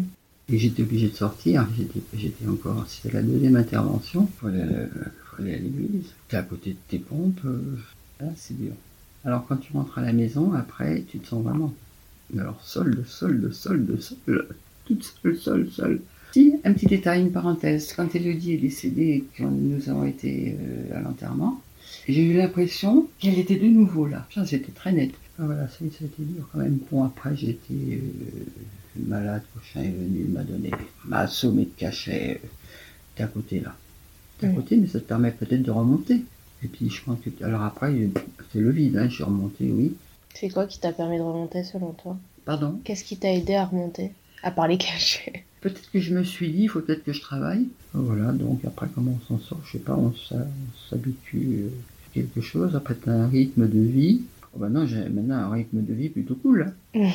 Et 0.48 0.58
j'étais 0.58 0.82
obligé 0.82 1.08
de 1.08 1.14
sortir. 1.14 1.66
J'étais, 1.76 2.00
j'étais 2.16 2.46
encore, 2.46 2.86
c'était 2.88 3.14
la 3.14 3.22
deuxième 3.22 3.56
intervention. 3.56 4.28
Il 4.30 4.40
fallait, 4.40 4.62
aller- 5.38 5.54
à 5.54 5.58
l'église. 5.58 6.12
T'es 6.28 6.36
à 6.36 6.42
côté 6.42 6.70
de 6.70 6.76
tes 6.88 6.98
pompes. 6.98 7.40
euh, 7.46 7.60
là, 8.20 8.28
c'est 8.36 8.56
dur. 8.58 8.72
Alors, 9.24 9.46
quand 9.46 9.56
tu 9.56 9.72
rentres 9.72 9.98
à 9.98 10.02
la 10.02 10.12
maison, 10.12 10.52
après, 10.52 11.04
tu 11.08 11.18
te 11.18 11.26
sens 11.28 11.42
vraiment. 11.42 11.74
Mais 12.32 12.40
alors, 12.42 12.60
seul, 12.62 13.02
seul, 13.06 13.52
seul, 13.52 13.86
seul. 14.00 14.46
Toute 14.84 15.02
seule, 15.22 15.36
seule, 15.36 15.70
seule. 15.70 16.00
Un 16.66 16.72
petit 16.72 16.86
détail, 16.86 17.20
une 17.20 17.30
parenthèse. 17.30 17.92
Quand 17.92 18.12
Elodie 18.16 18.54
est 18.54 18.58
décédée, 18.58 19.22
quand 19.38 19.48
nous 19.48 19.88
avons 19.88 20.04
été 20.04 20.56
euh, 20.60 20.98
à 20.98 21.00
l'enterrement, 21.00 21.60
j'ai 22.08 22.24
eu 22.24 22.32
l'impression 22.36 23.06
qu'elle 23.20 23.38
était 23.38 23.54
de 23.54 23.68
nouveau 23.68 24.08
là. 24.08 24.26
Ça, 24.34 24.44
c'était 24.44 24.72
très 24.72 24.90
net. 24.90 25.12
Ah, 25.38 25.44
voilà, 25.46 25.68
ça, 25.68 25.76
ça 25.78 25.84
a 26.02 26.06
été 26.06 26.22
dur 26.24 26.48
quand 26.52 26.58
même. 26.58 26.78
Bon, 26.90 27.04
après, 27.04 27.34
été 27.34 27.72
euh, 27.72 28.00
malade, 28.96 29.42
quand 29.54 29.60
chien 29.62 29.82
est 29.84 29.94
venu, 29.94 30.24
il 30.26 30.32
m'a 30.32 30.42
donné, 30.42 30.72
m'a 31.04 31.20
assommé 31.20 31.66
de 31.66 31.70
cachet. 31.76 32.40
Euh, 32.42 32.48
T'es 33.14 33.22
à 33.22 33.28
côté 33.28 33.60
là. 33.60 33.76
T'es 34.38 34.48
à 34.48 34.50
côté, 34.50 34.76
mais 34.76 34.88
ça 34.88 34.98
te 34.98 35.04
permet 35.04 35.30
peut-être 35.30 35.62
de 35.62 35.70
remonter. 35.70 36.20
Et 36.64 36.66
puis, 36.66 36.90
je 36.90 37.00
pense 37.04 37.20
que. 37.20 37.30
Alors 37.44 37.62
après, 37.62 37.94
c'est 38.52 38.58
le 38.58 38.70
vide, 38.72 38.96
hein, 38.96 39.08
je 39.08 39.14
suis 39.14 39.24
remonté, 39.24 39.70
oui. 39.70 39.94
C'est 40.34 40.48
quoi 40.48 40.66
qui 40.66 40.80
t'a 40.80 40.90
permis 40.90 41.18
de 41.18 41.22
remonter 41.22 41.62
selon 41.62 41.92
toi? 41.92 42.16
Pardon? 42.44 42.80
Qu'est-ce 42.82 43.04
qui 43.04 43.16
t'a 43.18 43.32
aidé 43.32 43.54
à 43.54 43.66
remonter? 43.66 44.10
À 44.42 44.50
part 44.50 44.66
les 44.66 44.78
cachets. 44.78 45.44
Peut-être 45.66 45.90
que 45.90 45.98
je 45.98 46.14
me 46.14 46.22
suis 46.22 46.50
dit, 46.52 46.62
il 46.62 46.68
faut 46.68 46.78
peut-être 46.78 47.02
que 47.02 47.12
je 47.12 47.20
travaille. 47.20 47.66
Voilà, 47.92 48.30
donc 48.30 48.64
après, 48.64 48.86
comment 48.94 49.18
on 49.20 49.26
s'en 49.26 49.38
sort 49.42 49.60
Je 49.66 49.72
sais 49.72 49.78
pas, 49.80 49.96
on 49.96 50.12
s'habitue 50.88 51.64
euh, 51.64 51.68
à 52.06 52.14
quelque 52.14 52.40
chose. 52.40 52.76
Après, 52.76 52.94
tu 52.94 53.10
as 53.10 53.14
un 53.14 53.26
rythme 53.26 53.66
de 53.68 53.80
vie. 53.80 54.20
Oh, 54.56 54.64
non, 54.68 54.86
j'ai 54.86 55.08
maintenant 55.08 55.34
un 55.38 55.50
rythme 55.50 55.82
de 55.82 55.92
vie 55.92 56.08
plutôt 56.08 56.36
cool. 56.36 56.72
hein. 56.94 57.10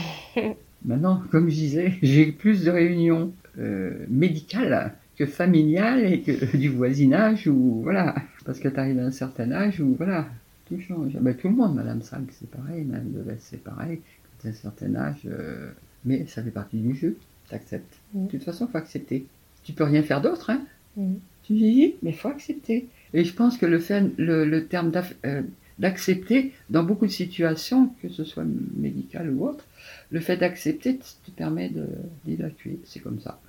maintenant, 0.86 1.24
comme 1.32 1.48
je 1.50 1.56
disais, 1.56 1.94
j'ai 2.04 2.34
plus 2.34 2.66
de 2.66 2.72
réunions 2.72 3.32
euh, 3.58 4.06
médicales 4.10 4.96
que 5.16 5.26
familiales 5.26 6.04
et 6.12 6.20
que 6.20 6.58
du 6.58 6.68
voisinage 6.68 7.48
ou 7.48 7.80
voilà. 7.84 8.16
Parce 8.44 8.60
que 8.60 8.68
tu 8.68 8.78
arrives 8.78 9.00
à 9.00 9.06
un 9.06 9.12
certain 9.12 9.50
âge 9.54 9.80
où 9.80 9.96
voilà, 9.96 10.28
tout 10.68 10.78
change. 10.82 11.14
Bah, 11.22 11.34
tout 11.34 11.48
le 11.48 11.56
monde, 11.56 11.76
Madame 11.76 12.02
Sag, 12.02 12.24
c'est 12.38 12.50
pareil, 12.52 12.84
Madame 12.84 13.12
Deves, 13.12 13.38
c'est 13.40 13.64
pareil. 13.64 14.00
Quand 14.24 14.42
tu 14.42 14.48
as 14.48 14.50
un 14.50 14.54
certain 14.54 14.96
âge, 14.96 15.22
euh, 15.26 15.72
mais 16.04 16.26
ça 16.28 16.44
fait 16.44 16.52
partie 16.52 16.80
du 16.80 16.96
jeu. 16.96 17.16
T'acceptes. 17.52 17.94
Mm. 18.14 18.26
De 18.26 18.32
toute 18.32 18.44
façon, 18.44 18.68
faut 18.68 18.78
accepter. 18.78 19.26
Tu 19.64 19.74
peux 19.74 19.84
rien 19.84 20.02
faire 20.02 20.22
d'autre, 20.22 20.50
hein. 20.50 20.62
Mm. 20.98 21.14
Tu 21.44 21.54
dis, 21.54 21.94
mais 22.02 22.12
faut 22.14 22.30
accepter. 22.30 22.88
Et 23.14 23.24
je 23.24 23.34
pense 23.34 23.58
que 23.58 23.66
le, 23.66 23.80
fait, 23.80 24.04
le, 24.18 24.46
le 24.46 24.66
terme 24.68 24.92
euh, 25.26 25.42
d'accepter, 25.80 26.54
dans 26.70 26.84
beaucoup 26.84 27.06
de 27.06 27.12
situations, 27.12 27.90
que 28.02 28.10
ce 28.10 28.24
soit 28.24 28.46
médical 28.78 29.30
ou 29.32 29.46
autre, 29.48 29.66
le 30.12 30.20
fait 30.20 30.38
d'accepter 30.38 30.98
te 30.98 31.32
permet 31.32 31.70
de- 31.70 31.88
d'évacuer. 32.26 32.80
C'est 32.86 33.00
comme 33.02 33.20
ça. 33.20 33.40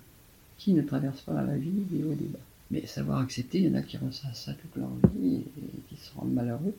Qui 0.59 0.73
ne 0.75 0.83
traverse 0.83 1.21
pas 1.23 1.33
dans 1.33 1.43
la 1.47 1.57
vie 1.57 1.71
des 1.91 2.03
hauts 2.05 2.13
et 2.13 2.17
des 2.17 2.27
bas 2.29 2.39
Mais 2.71 2.87
savoir 2.87 3.19
accepter, 3.21 3.59
il 3.59 3.65
y 3.65 3.69
en 3.71 3.75
a 3.75 3.83
qui 3.83 3.97
ressentent 3.99 4.35
ça 4.37 4.53
toute 4.55 4.77
leur 4.77 4.91
vie 5.17 5.37
et 5.59 5.81
qui 5.89 5.97
se 5.97 6.13
rendent 6.17 6.33
malheureux. 6.33 6.75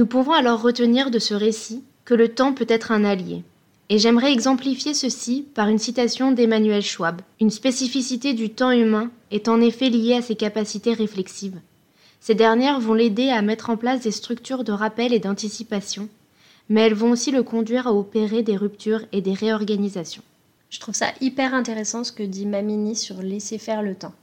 Nous 0.00 0.06
pouvons 0.06 0.32
alors 0.32 0.62
retenir 0.62 1.10
de 1.10 1.18
ce 1.18 1.34
récit 1.34 1.84
que 2.06 2.14
le 2.14 2.30
temps 2.30 2.54
peut 2.54 2.64
être 2.70 2.90
un 2.90 3.04
allié. 3.04 3.44
Et 3.90 3.98
j'aimerais 3.98 4.32
exemplifier 4.32 4.94
ceci 4.94 5.46
par 5.54 5.68
une 5.68 5.76
citation 5.76 6.32
d'Emmanuel 6.32 6.80
Schwab. 6.80 7.20
Une 7.38 7.50
spécificité 7.50 8.32
du 8.32 8.48
temps 8.48 8.70
humain 8.70 9.10
est 9.30 9.46
en 9.46 9.60
effet 9.60 9.90
liée 9.90 10.14
à 10.14 10.22
ses 10.22 10.36
capacités 10.36 10.94
réflexives. 10.94 11.60
Ces 12.18 12.34
dernières 12.34 12.80
vont 12.80 12.94
l'aider 12.94 13.28
à 13.28 13.42
mettre 13.42 13.68
en 13.68 13.76
place 13.76 14.00
des 14.00 14.10
structures 14.10 14.64
de 14.64 14.72
rappel 14.72 15.12
et 15.12 15.18
d'anticipation, 15.18 16.08
mais 16.70 16.80
elles 16.80 16.94
vont 16.94 17.10
aussi 17.10 17.30
le 17.30 17.42
conduire 17.42 17.86
à 17.86 17.92
opérer 17.92 18.42
des 18.42 18.56
ruptures 18.56 19.02
et 19.12 19.20
des 19.20 19.34
réorganisations. 19.34 20.22
Je 20.70 20.80
trouve 20.80 20.94
ça 20.94 21.08
hyper 21.20 21.52
intéressant 21.52 22.04
ce 22.04 22.12
que 22.12 22.22
dit 22.22 22.46
Mamini 22.46 22.96
sur 22.96 23.20
laisser 23.20 23.58
faire 23.58 23.82
le 23.82 23.94
temps. 23.94 24.14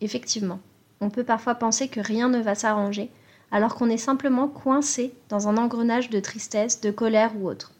Effectivement, 0.00 0.58
on 1.00 1.08
peut 1.08 1.22
parfois 1.22 1.54
penser 1.54 1.86
que 1.86 2.00
rien 2.00 2.28
ne 2.28 2.40
va 2.40 2.56
s'arranger, 2.56 3.10
alors 3.52 3.74
qu'on 3.74 3.90
est 3.90 3.96
simplement 3.96 4.48
coincé 4.48 5.12
dans 5.28 5.48
un 5.48 5.56
engrenage 5.56 6.10
de 6.10 6.20
tristesse, 6.20 6.80
de 6.80 6.90
colère 6.90 7.32
ou 7.36 7.48
autre. 7.48 7.72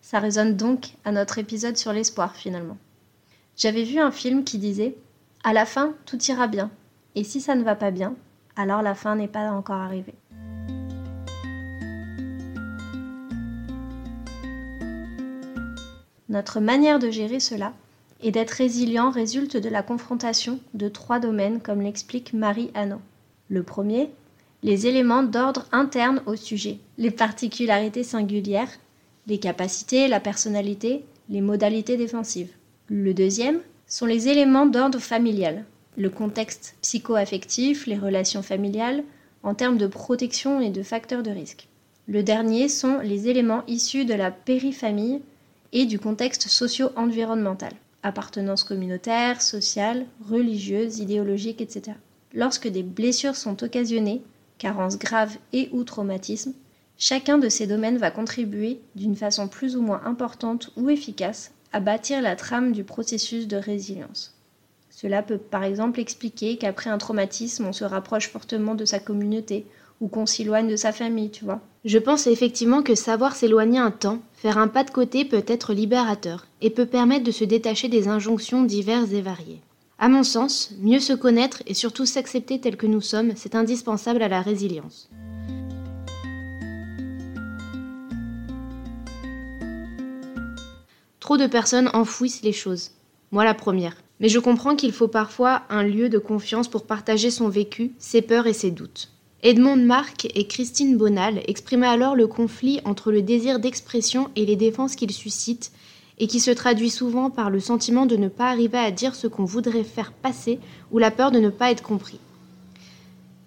Ça 0.00 0.18
résonne 0.18 0.56
donc 0.56 0.94
à 1.04 1.12
notre 1.12 1.38
épisode 1.38 1.76
sur 1.76 1.92
l'espoir 1.92 2.34
finalement. 2.34 2.76
J'avais 3.56 3.84
vu 3.84 3.98
un 3.98 4.10
film 4.10 4.44
qui 4.44 4.58
disait 4.58 4.96
À 5.44 5.52
la 5.52 5.66
fin, 5.66 5.94
tout 6.06 6.20
ira 6.24 6.46
bien, 6.46 6.70
et 7.14 7.24
si 7.24 7.40
ça 7.40 7.54
ne 7.54 7.64
va 7.64 7.74
pas 7.74 7.90
bien, 7.90 8.14
alors 8.56 8.82
la 8.82 8.94
fin 8.94 9.16
n'est 9.16 9.28
pas 9.28 9.50
encore 9.50 9.76
arrivée. 9.76 10.14
Notre 16.28 16.60
manière 16.60 17.00
de 17.00 17.10
gérer 17.10 17.40
cela 17.40 17.72
et 18.22 18.30
d'être 18.30 18.52
résilient 18.52 19.10
résulte 19.10 19.56
de 19.56 19.68
la 19.68 19.82
confrontation 19.82 20.60
de 20.74 20.88
trois 20.88 21.18
domaines, 21.18 21.60
comme 21.60 21.80
l'explique 21.80 22.32
Marie 22.32 22.70
Hanot. 22.74 23.00
Le 23.48 23.64
premier, 23.64 24.10
les 24.62 24.86
éléments 24.86 25.22
d'ordre 25.22 25.66
interne 25.72 26.22
au 26.26 26.36
sujet, 26.36 26.78
les 26.98 27.10
particularités 27.10 28.04
singulières, 28.04 28.70
les 29.26 29.38
capacités, 29.38 30.08
la 30.08 30.20
personnalité, 30.20 31.04
les 31.28 31.40
modalités 31.40 31.96
défensives. 31.96 32.52
Le 32.88 33.14
deuxième 33.14 33.60
sont 33.86 34.06
les 34.06 34.28
éléments 34.28 34.66
d'ordre 34.66 34.98
familial, 34.98 35.64
le 35.96 36.10
contexte 36.10 36.76
psycho-affectif, 36.82 37.86
les 37.86 37.96
relations 37.96 38.42
familiales, 38.42 39.04
en 39.42 39.54
termes 39.54 39.78
de 39.78 39.86
protection 39.86 40.60
et 40.60 40.70
de 40.70 40.82
facteurs 40.82 41.22
de 41.22 41.30
risque. 41.30 41.68
Le 42.06 42.22
dernier 42.22 42.68
sont 42.68 42.98
les 42.98 43.28
éléments 43.28 43.64
issus 43.66 44.04
de 44.04 44.14
la 44.14 44.30
périfamille 44.30 45.20
et 45.72 45.86
du 45.86 45.98
contexte 45.98 46.48
socio-environnemental, 46.48 47.72
appartenance 48.02 48.64
communautaire, 48.64 49.40
sociale, 49.40 50.06
religieuse, 50.28 50.98
idéologique, 50.98 51.60
etc. 51.60 51.96
Lorsque 52.34 52.68
des 52.68 52.82
blessures 52.82 53.36
sont 53.36 53.62
occasionnées, 53.62 54.22
carences 54.60 54.98
graves 54.98 55.38
et 55.52 55.68
ou 55.72 55.82
traumatismes, 55.82 56.52
chacun 56.98 57.38
de 57.38 57.48
ces 57.48 57.66
domaines 57.66 57.96
va 57.96 58.12
contribuer 58.12 58.78
d'une 58.94 59.16
façon 59.16 59.48
plus 59.48 59.74
ou 59.74 59.82
moins 59.82 60.02
importante 60.04 60.70
ou 60.76 60.90
efficace 60.90 61.50
à 61.72 61.80
bâtir 61.80 62.20
la 62.20 62.36
trame 62.36 62.72
du 62.72 62.84
processus 62.84 63.48
de 63.48 63.56
résilience. 63.56 64.34
Cela 64.90 65.22
peut 65.22 65.38
par 65.38 65.64
exemple 65.64 65.98
expliquer 65.98 66.58
qu'après 66.58 66.90
un 66.90 66.98
traumatisme, 66.98 67.64
on 67.64 67.72
se 67.72 67.84
rapproche 67.84 68.28
fortement 68.28 68.74
de 68.74 68.84
sa 68.84 68.98
communauté 68.98 69.64
ou 70.00 70.08
qu'on 70.08 70.26
s'éloigne 70.26 70.68
de 70.68 70.76
sa 70.76 70.92
famille, 70.92 71.30
tu 71.30 71.44
vois. 71.44 71.60
Je 71.84 71.98
pense 71.98 72.26
effectivement 72.26 72.82
que 72.82 72.94
savoir 72.94 73.34
s'éloigner 73.34 73.78
un 73.78 73.90
temps, 73.90 74.18
faire 74.34 74.58
un 74.58 74.68
pas 74.68 74.84
de 74.84 74.90
côté 74.90 75.24
peut 75.24 75.44
être 75.46 75.72
libérateur 75.72 76.46
et 76.60 76.70
peut 76.70 76.86
permettre 76.86 77.24
de 77.24 77.30
se 77.30 77.44
détacher 77.44 77.88
des 77.88 78.08
injonctions 78.08 78.62
diverses 78.64 79.12
et 79.12 79.22
variées. 79.22 79.60
À 80.02 80.08
mon 80.08 80.22
sens, 80.22 80.70
mieux 80.80 80.98
se 80.98 81.12
connaître 81.12 81.62
et 81.66 81.74
surtout 81.74 82.06
s'accepter 82.06 82.58
tel 82.58 82.78
que 82.78 82.86
nous 82.86 83.02
sommes, 83.02 83.34
c'est 83.36 83.54
indispensable 83.54 84.22
à 84.22 84.28
la 84.28 84.40
résilience. 84.40 85.10
Trop 91.20 91.36
de 91.36 91.46
personnes 91.46 91.90
enfouissent 91.92 92.40
les 92.40 92.54
choses. 92.54 92.92
Moi 93.30 93.44
la 93.44 93.52
première. 93.52 93.94
Mais 94.20 94.30
je 94.30 94.38
comprends 94.38 94.74
qu'il 94.74 94.92
faut 94.92 95.06
parfois 95.06 95.64
un 95.68 95.82
lieu 95.82 96.08
de 96.08 96.18
confiance 96.18 96.68
pour 96.68 96.86
partager 96.86 97.30
son 97.30 97.50
vécu, 97.50 97.92
ses 97.98 98.22
peurs 98.22 98.46
et 98.46 98.54
ses 98.54 98.70
doutes. 98.70 99.10
Edmond 99.42 99.76
Marc 99.76 100.28
et 100.34 100.46
Christine 100.46 100.96
Bonal 100.96 101.42
exprimaient 101.46 101.86
alors 101.86 102.16
le 102.16 102.26
conflit 102.26 102.80
entre 102.86 103.12
le 103.12 103.20
désir 103.20 103.60
d'expression 103.60 104.30
et 104.34 104.46
les 104.46 104.56
défenses 104.56 104.96
qu'il 104.96 105.12
suscite, 105.12 105.72
et 106.20 106.26
qui 106.26 106.38
se 106.38 106.50
traduit 106.50 106.90
souvent 106.90 107.30
par 107.30 107.50
le 107.50 107.58
sentiment 107.58 108.06
de 108.06 108.14
ne 108.14 108.28
pas 108.28 108.50
arriver 108.50 108.78
à 108.78 108.92
dire 108.92 109.14
ce 109.16 109.26
qu'on 109.26 109.44
voudrait 109.44 109.82
faire 109.82 110.12
passer 110.12 110.60
ou 110.92 110.98
la 110.98 111.10
peur 111.10 111.32
de 111.32 111.40
ne 111.40 111.48
pas 111.48 111.72
être 111.72 111.82
compris. 111.82 112.20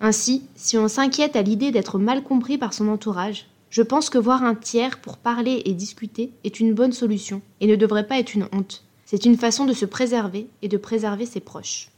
Ainsi, 0.01 0.43
si 0.55 0.77
on 0.77 0.89
s'inquiète 0.89 1.37
à 1.37 1.43
l'idée 1.43 1.71
d'être 1.71 1.99
mal 1.99 2.23
compris 2.23 2.57
par 2.57 2.73
son 2.73 2.89
entourage, 2.89 3.47
je 3.69 3.83
pense 3.83 4.09
que 4.09 4.17
voir 4.17 4.43
un 4.43 4.55
tiers 4.55 4.99
pour 4.99 5.17
parler 5.17 5.61
et 5.65 5.73
discuter 5.73 6.31
est 6.43 6.59
une 6.59 6.73
bonne 6.73 6.91
solution 6.91 7.41
et 7.61 7.67
ne 7.67 7.75
devrait 7.75 8.07
pas 8.07 8.19
être 8.19 8.33
une 8.33 8.49
honte. 8.51 8.83
C'est 9.05 9.25
une 9.25 9.37
façon 9.37 9.65
de 9.65 9.73
se 9.73 9.85
préserver 9.85 10.47
et 10.61 10.67
de 10.67 10.77
préserver 10.77 11.27
ses 11.27 11.39
proches. 11.39 11.89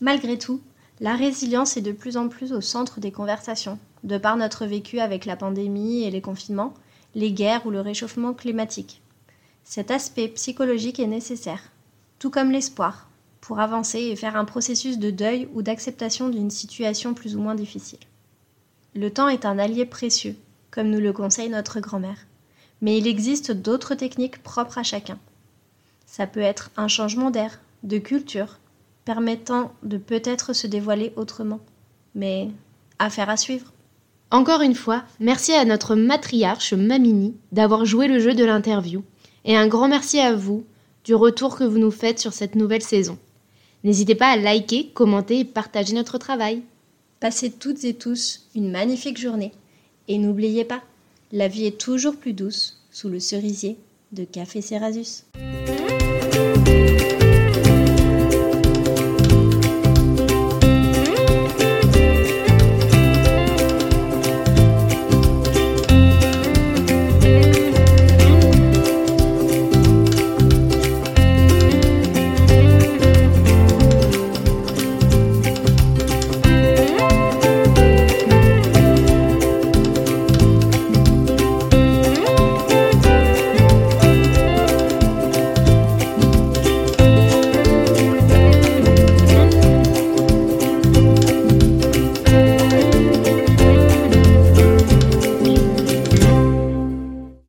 Malgré 0.00 0.38
tout, 0.38 0.60
la 1.00 1.14
résilience 1.16 1.76
est 1.76 1.82
de 1.82 1.92
plus 1.92 2.16
en 2.16 2.28
plus 2.28 2.52
au 2.52 2.60
centre 2.60 3.00
des 3.00 3.10
conversations, 3.10 3.78
de 4.04 4.18
par 4.18 4.36
notre 4.36 4.66
vécu 4.66 5.00
avec 5.00 5.26
la 5.26 5.36
pandémie 5.36 6.04
et 6.04 6.10
les 6.10 6.20
confinements, 6.20 6.74
les 7.16 7.32
guerres 7.32 7.66
ou 7.66 7.70
le 7.70 7.80
réchauffement 7.80 8.32
climatique. 8.34 9.01
Cet 9.64 9.90
aspect 9.90 10.28
psychologique 10.28 11.00
est 11.00 11.06
nécessaire, 11.06 11.70
tout 12.18 12.30
comme 12.30 12.50
l'espoir, 12.50 13.08
pour 13.40 13.60
avancer 13.60 13.98
et 13.98 14.16
faire 14.16 14.36
un 14.36 14.44
processus 14.44 14.98
de 14.98 15.10
deuil 15.10 15.48
ou 15.54 15.62
d'acceptation 15.62 16.28
d'une 16.28 16.50
situation 16.50 17.14
plus 17.14 17.36
ou 17.36 17.40
moins 17.40 17.54
difficile. 17.54 17.98
Le 18.94 19.10
temps 19.10 19.28
est 19.28 19.44
un 19.44 19.58
allié 19.58 19.86
précieux, 19.86 20.36
comme 20.70 20.90
nous 20.90 21.00
le 21.00 21.12
conseille 21.12 21.48
notre 21.48 21.80
grand-mère, 21.80 22.26
mais 22.80 22.98
il 22.98 23.06
existe 23.06 23.52
d'autres 23.52 23.94
techniques 23.94 24.42
propres 24.42 24.78
à 24.78 24.82
chacun. 24.82 25.18
Ça 26.06 26.26
peut 26.26 26.40
être 26.40 26.70
un 26.76 26.88
changement 26.88 27.30
d'air, 27.30 27.60
de 27.82 27.98
culture, 27.98 28.58
permettant 29.04 29.72
de 29.82 29.96
peut-être 29.96 30.52
se 30.52 30.66
dévoiler 30.66 31.12
autrement. 31.16 31.60
Mais 32.14 32.50
affaire 32.98 33.30
à 33.30 33.36
suivre. 33.36 33.72
Encore 34.30 34.60
une 34.60 34.74
fois, 34.74 35.04
merci 35.20 35.52
à 35.52 35.64
notre 35.64 35.94
matriarche 35.94 36.72
Mamini 36.72 37.34
d'avoir 37.50 37.84
joué 37.84 38.08
le 38.08 38.18
jeu 38.18 38.34
de 38.34 38.44
l'interview 38.44 39.02
et 39.44 39.56
un 39.56 39.66
grand 39.66 39.88
merci 39.88 40.18
à 40.18 40.34
vous 40.34 40.64
du 41.04 41.14
retour 41.14 41.56
que 41.56 41.64
vous 41.64 41.78
nous 41.78 41.90
faites 41.90 42.18
sur 42.18 42.32
cette 42.32 42.54
nouvelle 42.54 42.82
saison. 42.82 43.18
N'hésitez 43.84 44.14
pas 44.14 44.28
à 44.28 44.36
liker, 44.36 44.90
commenter 44.94 45.40
et 45.40 45.44
partager 45.44 45.94
notre 45.94 46.18
travail. 46.18 46.62
Passez 47.18 47.50
toutes 47.50 47.84
et 47.84 47.94
tous 47.94 48.48
une 48.54 48.70
magnifique 48.70 49.20
journée. 49.20 49.52
Et 50.08 50.18
n'oubliez 50.18 50.64
pas, 50.64 50.82
la 51.32 51.48
vie 51.48 51.66
est 51.66 51.80
toujours 51.80 52.16
plus 52.16 52.32
douce 52.32 52.80
sous 52.90 53.08
le 53.08 53.18
cerisier 53.18 53.76
de 54.12 54.24
Café 54.24 54.60
Cerasus. 54.60 55.24